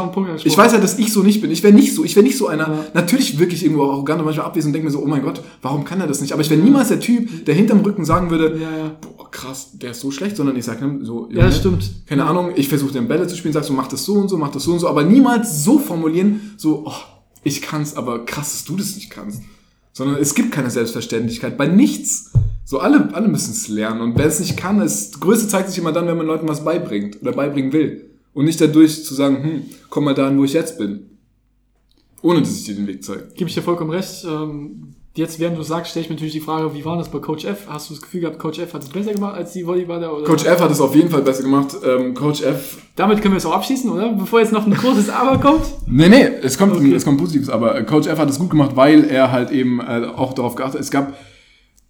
[0.43, 1.51] ich weiß ja, dass ich so nicht bin.
[1.51, 2.67] Ich wäre nicht so, ich wäre nicht so einer.
[2.67, 2.85] Ja.
[2.93, 5.41] Natürlich wirklich irgendwo auch arrogant und manchmal abwesend und denke mir so, oh mein Gott,
[5.61, 6.33] warum kann er das nicht?
[6.33, 8.91] Aber ich wäre niemals der Typ, der hinterm Rücken sagen würde, Ja, ja.
[9.31, 11.89] Krass, der ist so schlecht, sondern ich sage so, Ja, das stimmt.
[12.05, 14.37] Keine Ahnung, ich versuche den Bälle zu spielen, sag so, mach das so und so,
[14.37, 16.93] mach das so und so, aber niemals so formulieren, so, oh,
[17.43, 19.41] ich kann's, aber krass, dass du das nicht kannst.
[19.93, 22.31] Sondern es gibt keine Selbstverständlichkeit bei nichts.
[22.63, 24.01] So, alle, alle müssen es lernen.
[24.01, 26.47] Und wer es nicht kann, ist, das Größte zeigt sich immer dann, wenn man Leuten
[26.47, 28.09] was beibringt oder beibringen will.
[28.33, 31.09] Und nicht dadurch zu sagen, hm, komm mal dahin, wo ich jetzt bin.
[32.21, 33.27] Ohne dass ich dir den Weg zeige.
[33.35, 34.23] Gebe ich dir vollkommen recht.
[34.23, 37.19] Ähm, jetzt, während du sagst, stelle ich mir natürlich die Frage, wie war das bei
[37.19, 37.67] Coach F?
[37.67, 40.13] Hast du das Gefühl gehabt, Coach F hat es besser gemacht als die Volleyballer?
[40.15, 40.25] Oder?
[40.25, 41.75] Coach F hat es auf jeden Fall besser gemacht.
[41.85, 44.13] Ähm, Coach F Damit können wir es auch abschließen, oder?
[44.13, 45.63] Bevor jetzt noch ein großes Aber kommt.
[45.87, 46.93] Nee, nee, es kommt, Okay.
[46.93, 50.05] es kommt Positives, aber Coach F hat es gut gemacht, weil er halt eben äh,
[50.15, 50.81] auch darauf geachtet hat.
[50.81, 51.13] Es gab,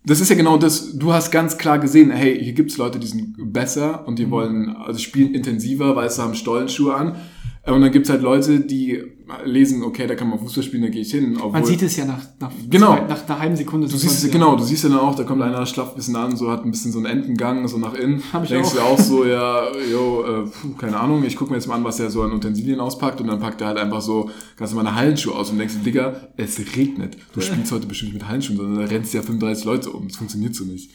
[0.03, 3.05] das ist ja genau das, du hast ganz klar gesehen, hey, hier gibt's Leute, die
[3.07, 7.15] sind besser und die wollen, also spielen intensiver, weil sie haben Stollenschuhe an.
[7.63, 9.03] Und dann gibt's halt Leute, die
[9.45, 11.33] lesen, okay, da kann man Fußball spielen, da gehe ich hin.
[11.51, 12.95] Man sieht es ja nach, nach, Genau.
[12.97, 13.87] zwei, nach einer halben Sekunde.
[13.87, 16.15] Du siehst es, genau, du siehst ja dann auch, da kommt einer schlafft ein bisschen
[16.15, 18.23] an, so hat ein bisschen so einen Entengang, so nach innen.
[18.33, 18.73] Hab ich Denkst auch.
[18.73, 21.83] du auch so, ja, yo, äh, puh, keine Ahnung, ich gucke mir jetzt mal an,
[21.83, 24.95] was er so an Utensilien auspackt und dann packt er halt einfach so ganz normale
[24.95, 27.15] Hallenschuhe aus und denkst du, Digga, es regnet.
[27.33, 30.07] Du spielst heute bestimmt nicht mit Hallenschuhen, sondern da rennst ja 35 Leute um.
[30.07, 30.89] Das funktioniert so nicht.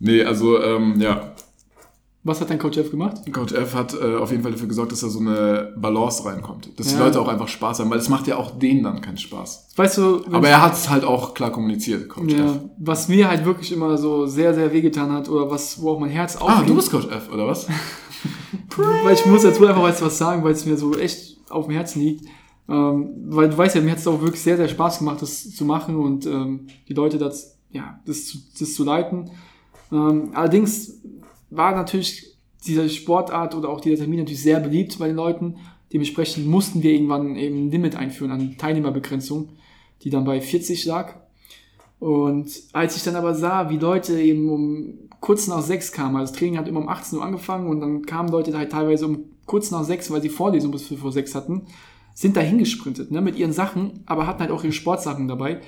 [0.00, 1.34] Nee, also, ähm, ja,
[2.26, 3.18] Was hat dein Coach F gemacht?
[3.32, 6.68] Coach F hat äh, auf jeden Fall dafür gesorgt, dass da so eine Balance reinkommt.
[6.78, 7.04] Dass die Ja.
[7.04, 9.68] Leute auch einfach Spaß haben, weil es macht ja auch denen dann keinen Spaß.
[9.76, 12.38] Weißt du, Aber er hat es halt auch klar kommuniziert, Coach F.
[12.40, 16.00] ja, was mir halt wirklich immer so sehr, sehr wehgetan hat oder was, wo auch
[16.00, 16.66] mein Herz Ah, aufging.
[16.66, 17.68] du bist Coach F, oder was?
[19.04, 21.66] weil ich muss jetzt wohl einfach jetzt was sagen, weil es mir so echt auf
[21.66, 22.24] dem Herzen liegt.
[22.68, 25.54] Ähm, weil du weißt ja, mir hat es auch wirklich sehr, sehr Spaß gemacht, das
[25.54, 29.30] zu machen und ähm, die Leute das, ja, das, zu, das zu leiten.
[29.92, 31.00] Ähm, allerdings
[31.50, 32.36] war natürlich
[32.66, 35.56] diese Sportart oder auch dieser Termin natürlich sehr beliebt bei den Leuten.
[35.92, 39.50] Dementsprechend mussten wir irgendwann eben ein Limit einführen an Teilnehmerbegrenzung,
[40.02, 41.14] die dann bei 40 lag.
[41.98, 46.32] Und als ich dann aber sah, wie Leute eben um kurz nach sechs kamen, also
[46.32, 49.24] das Training hat immer um 18 Uhr angefangen und dann kamen Leute halt teilweise um
[49.46, 51.62] kurz nach sechs, weil sie Vorlesung bis fünf vor sechs hatten,
[52.14, 55.60] sind da hingesprintet, ne, mit ihren Sachen, aber hatten halt auch ihre Sportsachen dabei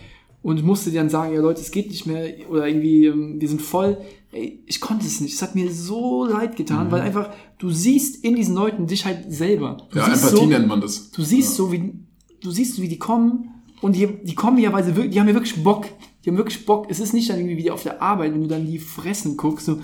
[0.42, 3.62] und musste dann sagen, ja Leute, es geht nicht mehr oder irgendwie, ähm, wir sind
[3.62, 3.98] voll.
[4.30, 5.34] Ey, ich konnte es nicht.
[5.34, 9.32] Es hat mir so leid getan, weil einfach, du siehst in diesen Leuten dich halt
[9.32, 9.78] selber.
[9.90, 11.10] Du Ja, Empathie so, nennt man das.
[11.10, 11.94] Du siehst so, wie,
[12.40, 15.28] du siehst wie die kommen und die, die kommen ja, weil sie wirklich, die haben
[15.28, 15.86] ja wirklich Bock.
[16.24, 16.86] Die haben wirklich Bock.
[16.90, 19.66] Es ist nicht dann irgendwie wie auf der Arbeit, wenn du dann die fressen guckst,
[19.66, 19.80] so,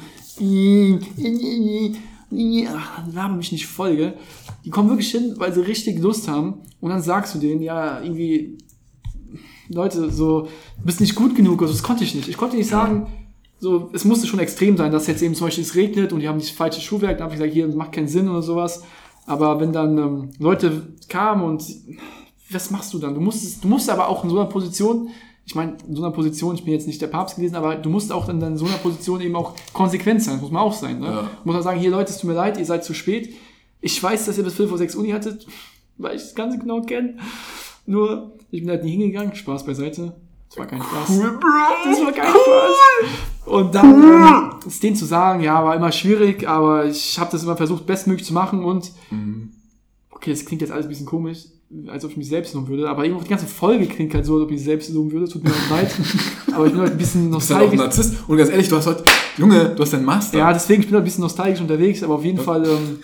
[2.30, 2.82] ja,
[3.12, 4.14] laber mich nicht voll, gell?
[4.64, 6.62] Die kommen wirklich hin, weil sie richtig Lust haben.
[6.80, 8.58] Und dann sagst du denen, ja, irgendwie,
[9.68, 12.28] Leute, so, du bist nicht gut genug, also das konnte ich nicht.
[12.28, 13.06] Ich konnte nicht sagen,
[13.58, 16.28] so, es musste schon extrem sein, dass jetzt eben zum Beispiel es regnet und die
[16.28, 18.82] haben das falsche Schuhwerk, dann habe ich gesagt, hier, das macht keinen Sinn oder sowas.
[19.26, 21.64] Aber wenn dann ähm, Leute kamen und
[22.50, 23.14] was machst du dann?
[23.14, 25.08] Du musst, du musst aber auch in so einer Position,
[25.46, 27.88] ich meine, in so einer Position, ich bin jetzt nicht der Papst gewesen, aber du
[27.88, 30.74] musst auch in, in so einer Position eben auch konsequent sein, das muss man auch
[30.74, 31.00] sein.
[31.00, 31.06] Ne?
[31.06, 31.30] Ja.
[31.44, 33.34] Muss man sagen, hier Leute, es tut mir leid, ihr seid zu spät.
[33.80, 35.46] Ich weiß, dass ihr bis 5 vor 6 Uni hattet,
[35.96, 37.16] weil ich das Ganze genau kenne.
[37.86, 40.14] Nur, ich bin halt nie hingegangen, Spaß beiseite.
[40.48, 41.08] Das war kein Spaß.
[41.08, 43.46] Das war kein Spaß.
[43.46, 47.42] Und dann ähm, es denen zu sagen, ja, war immer schwierig, aber ich habe das
[47.42, 48.92] immer versucht, bestmöglich zu machen und
[50.10, 51.44] okay, das klingt jetzt alles ein bisschen komisch,
[51.88, 54.34] als ob ich mich selbst loben würde, aber irgendwie die ganze Folge klingt halt so,
[54.34, 55.94] als ob ich mich selbst loben würde, tut mir auch leid.
[56.54, 57.98] aber ich bin halt ein bisschen Du bist halt auch ein nostalgisch.
[57.98, 58.28] Narzisst.
[58.28, 59.04] Und ganz ehrlich, du hast heute,
[59.36, 60.38] Junge, du hast deinen Master.
[60.38, 63.00] Ja, deswegen, ich bin halt ein bisschen nostalgisch unterwegs, aber auf jeden Fall ähm,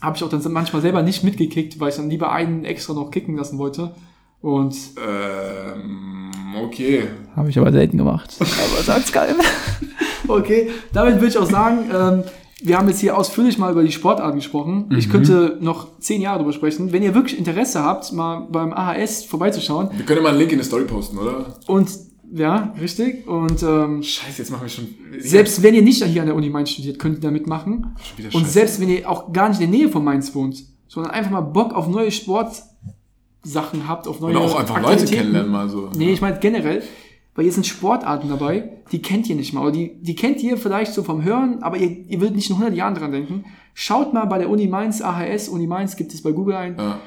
[0.00, 3.10] habe ich auch dann manchmal selber nicht mitgekickt, weil ich dann lieber einen extra noch
[3.10, 3.94] kicken lassen wollte.
[4.42, 6.30] Und Ähm,
[6.62, 7.04] okay.
[7.34, 8.36] Habe ich aber selten gemacht.
[8.40, 9.34] Aber sag's geil.
[10.28, 12.24] okay, damit würde ich auch sagen, ähm,
[12.60, 14.94] wir haben jetzt hier ausführlich mal über die Sportarten gesprochen.
[14.96, 16.92] Ich könnte noch zehn Jahre drüber sprechen.
[16.92, 20.52] Wenn ihr wirklich Interesse habt, mal beim AHS vorbeizuschauen Wir können ja mal einen Link
[20.52, 21.56] in die Story posten, oder?
[21.66, 21.90] und
[22.34, 23.26] ja, richtig.
[23.26, 24.86] Und ähm, Scheiße, jetzt machen wir schon.
[25.18, 27.94] selbst wenn ihr nicht hier an der Uni Mainz studiert, könnt ihr da mitmachen.
[28.32, 31.30] Und selbst wenn ihr auch gar nicht in der Nähe von Mainz wohnt, sondern einfach
[31.30, 32.10] mal Bock auf neue
[33.42, 35.90] Sportsachen habt, auf neue Oder auch einfach Leute kennenlernen, mal so.
[35.96, 36.82] Nee, ich meine generell,
[37.34, 39.62] weil hier sind Sportarten dabei, die kennt ihr nicht mal.
[39.62, 42.56] Oder die, die kennt ihr vielleicht so vom Hören, aber ihr, ihr würdet nicht in
[42.56, 43.44] 100 Jahren dran denken.
[43.74, 46.76] Schaut mal bei der Uni Mainz, AHS, Uni Mainz, gibt es bei Google ein.
[46.78, 47.00] Ja.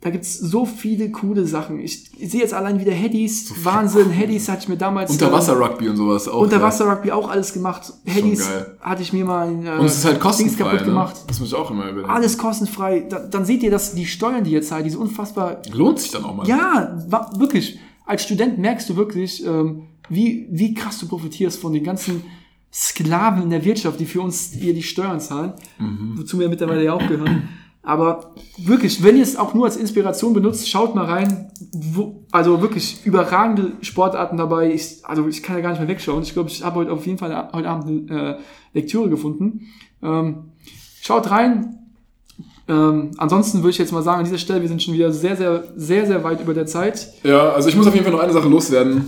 [0.00, 1.80] Da gibt's so viele coole Sachen.
[1.80, 3.52] Ich, ich sehe jetzt allein wieder Headies.
[3.64, 5.10] Wahnsinn, Headies hatte ich mir damals...
[5.10, 6.40] Unterwasser-Rugby und sowas auch.
[6.42, 7.92] Unterwasser-Rugby auch alles gemacht.
[8.04, 8.48] Headies
[8.80, 10.64] hatte ich mir mal ein äh, Und es ist halt Dings kostenfrei.
[10.64, 10.86] kaputt Ne?
[10.86, 11.16] gemacht.
[11.26, 12.08] Das muss ich auch immer überlegen.
[12.08, 13.06] Alles kostenfrei.
[13.08, 16.24] Da, dann seht ihr, dass die Steuern, die ihr zahlt, diese unfassbar Lohnt sich dann
[16.24, 16.46] auch mal.
[16.46, 16.96] ja,
[17.36, 17.80] wirklich.
[18.06, 22.22] Als Student merkst du wirklich, ähm, wie, wie krass du profitierst von den ganzen
[22.72, 25.54] Sklaven in der Wirtschaft, die für uns hier die Steuern zahlen,
[26.16, 27.48] wozu wir mittlerweile ja auch gehören.
[27.82, 31.50] Aber wirklich, wenn ihr es auch nur als Inspiration benutzt, schaut mal rein.
[31.72, 34.72] Wo, also wirklich überragende Sportarten dabei.
[34.72, 36.22] Ich, also ich kann ja gar nicht mehr wegschauen.
[36.22, 38.38] Ich glaube, ich habe heute auf jeden Fall heute Abend eine äh,
[38.74, 39.68] Lektüre gefunden.
[40.02, 40.52] Ähm,
[41.00, 41.78] schaut rein,
[42.68, 45.36] ähm, ansonsten würde ich jetzt mal sagen, an dieser Stelle, wir sind schon wieder sehr,
[45.36, 47.12] sehr, sehr, sehr weit über der Zeit.
[47.22, 49.04] Ja, also ich muss auf jeden Fall noch eine Sache loswerden.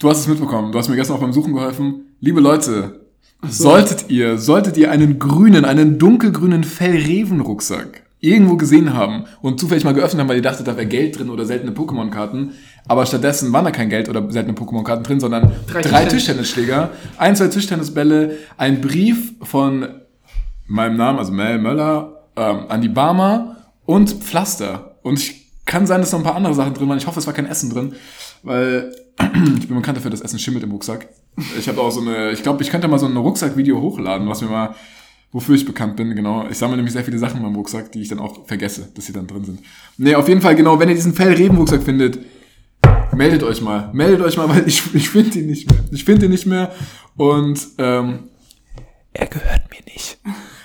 [0.00, 0.72] Du hast es mitbekommen.
[0.72, 2.16] Du hast mir gestern auch beim Suchen geholfen.
[2.18, 3.03] Liebe Leute,
[3.48, 9.92] solltet ihr, solltet ihr einen grünen, einen dunkelgrünen Fellreven-Rucksack irgendwo gesehen haben und zufällig mal
[9.92, 12.52] geöffnet haben, weil ihr dachtet, da wäre Geld drin oder seltene Pokémon-Karten,
[12.88, 16.90] aber stattdessen waren da kein Geld oder seltene Pokémon-Karten drin, sondern Drei drei, Tischtennis- Tischtennisschläger,
[17.18, 19.88] ein, zwei Tischtennisbälle, ein Brief von
[20.66, 24.96] meinem Namen, also Mel Möller, ähm, an die Barmer und Pflaster.
[25.02, 26.98] Und ich kann sein, dass noch ein paar andere Sachen drin waren.
[26.98, 27.92] Ich hoffe, es war kein Essen drin,
[28.42, 28.94] weil
[29.58, 31.08] ich bin bekannt dafür, dass Essen schimmelt im Rucksack.
[31.58, 34.40] Ich habe auch so eine, ich glaube, ich könnte mal so ein Rucksack-Video hochladen, was
[34.40, 34.74] mir mal,
[35.32, 36.46] wofür ich bekannt bin, genau.
[36.48, 39.06] Ich sammle nämlich sehr viele Sachen in meinem Rucksack, die ich dann auch vergesse, dass
[39.06, 39.60] sie dann drin sind.
[39.98, 42.20] Nee, auf jeden Fall, genau, wenn ihr diesen Fellreben-Rucksack findet,
[43.16, 43.90] meldet euch mal.
[43.92, 45.80] Meldet euch mal, weil ich, ich finde ihn nicht mehr.
[45.90, 46.72] Ich finde ihn nicht mehr.
[47.16, 48.28] Und ähm,
[49.12, 50.18] Er gehört mir nicht.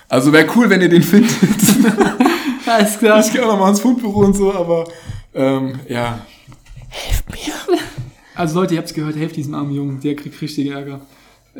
[0.08, 1.32] also wäre cool, wenn ihr den findet.
[2.66, 3.18] Alles klar.
[3.20, 4.84] Ich gehe auch noch mal ins Fundbüro und so, aber
[5.34, 6.20] ähm, ja.
[8.34, 11.00] Also Leute, ihr habt es gehört, helft diesem armen Jungen, der kriegt richtig Ärger.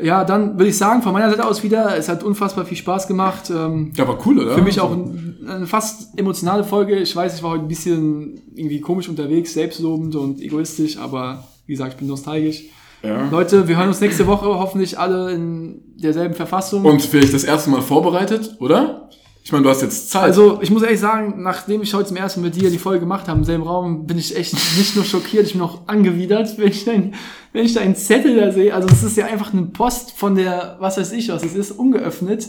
[0.01, 3.07] Ja, dann würde ich sagen, von meiner Seite aus wieder, es hat unfassbar viel Spaß
[3.07, 3.49] gemacht.
[3.49, 4.55] Ähm, Ja, war cool, oder?
[4.55, 6.95] für mich auch ein, eine fast emotionale Folge.
[6.97, 11.73] Ich weiß, ich war heute ein bisschen irgendwie komisch unterwegs, selbstlobend und egoistisch, aber wie
[11.73, 12.63] gesagt, ich bin nostalgisch.
[13.03, 13.27] Ja.
[13.29, 16.85] Leute, wir hören uns nächste Woche hoffentlich alle in derselben Verfassung.
[16.85, 19.09] Und vielleicht das erste Mal vorbereitet, oder?
[19.43, 20.23] Ich meine, du hast jetzt Zeit.
[20.23, 22.99] Also, ich muss ehrlich sagen, nachdem ich heute zum ersten Mal mit dir die Folge
[22.99, 26.57] gemacht habe im selben Raum, bin ich echt nicht nur schockiert, ich bin auch angewidert,
[26.57, 27.15] wenn ich dein,
[27.51, 28.73] wenn ich deinen Zettel da sehe.
[28.73, 31.71] Also, es ist ja einfach eine Post von der, was weiß ich was, es ist
[31.71, 32.47] ungeöffnet.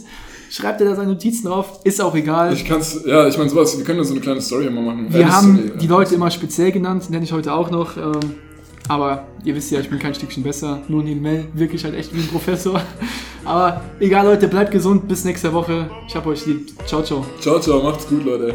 [0.51, 2.53] Schreibt er da seine Notizen drauf, ist auch egal.
[2.53, 5.07] ich kann's, ja, ich meine, sowas, wir können so eine kleine Story mal machen.
[5.09, 5.91] Wir haben Story, die ja.
[5.91, 7.97] Leute immer speziell genannt, nenne ich heute auch noch.
[7.97, 8.19] Ähm,
[8.87, 10.81] aber ihr wisst ja, ich bin kein Stückchen besser.
[10.87, 12.81] Nur neben Mel, wirklich halt echt wie ein Professor.
[13.45, 15.07] Aber egal, Leute, bleibt gesund.
[15.07, 15.89] Bis nächste Woche.
[16.07, 16.71] Ich hab euch lieb.
[16.85, 17.25] Ciao, ciao.
[17.41, 18.53] Ciao, ciao, macht's gut, Leute.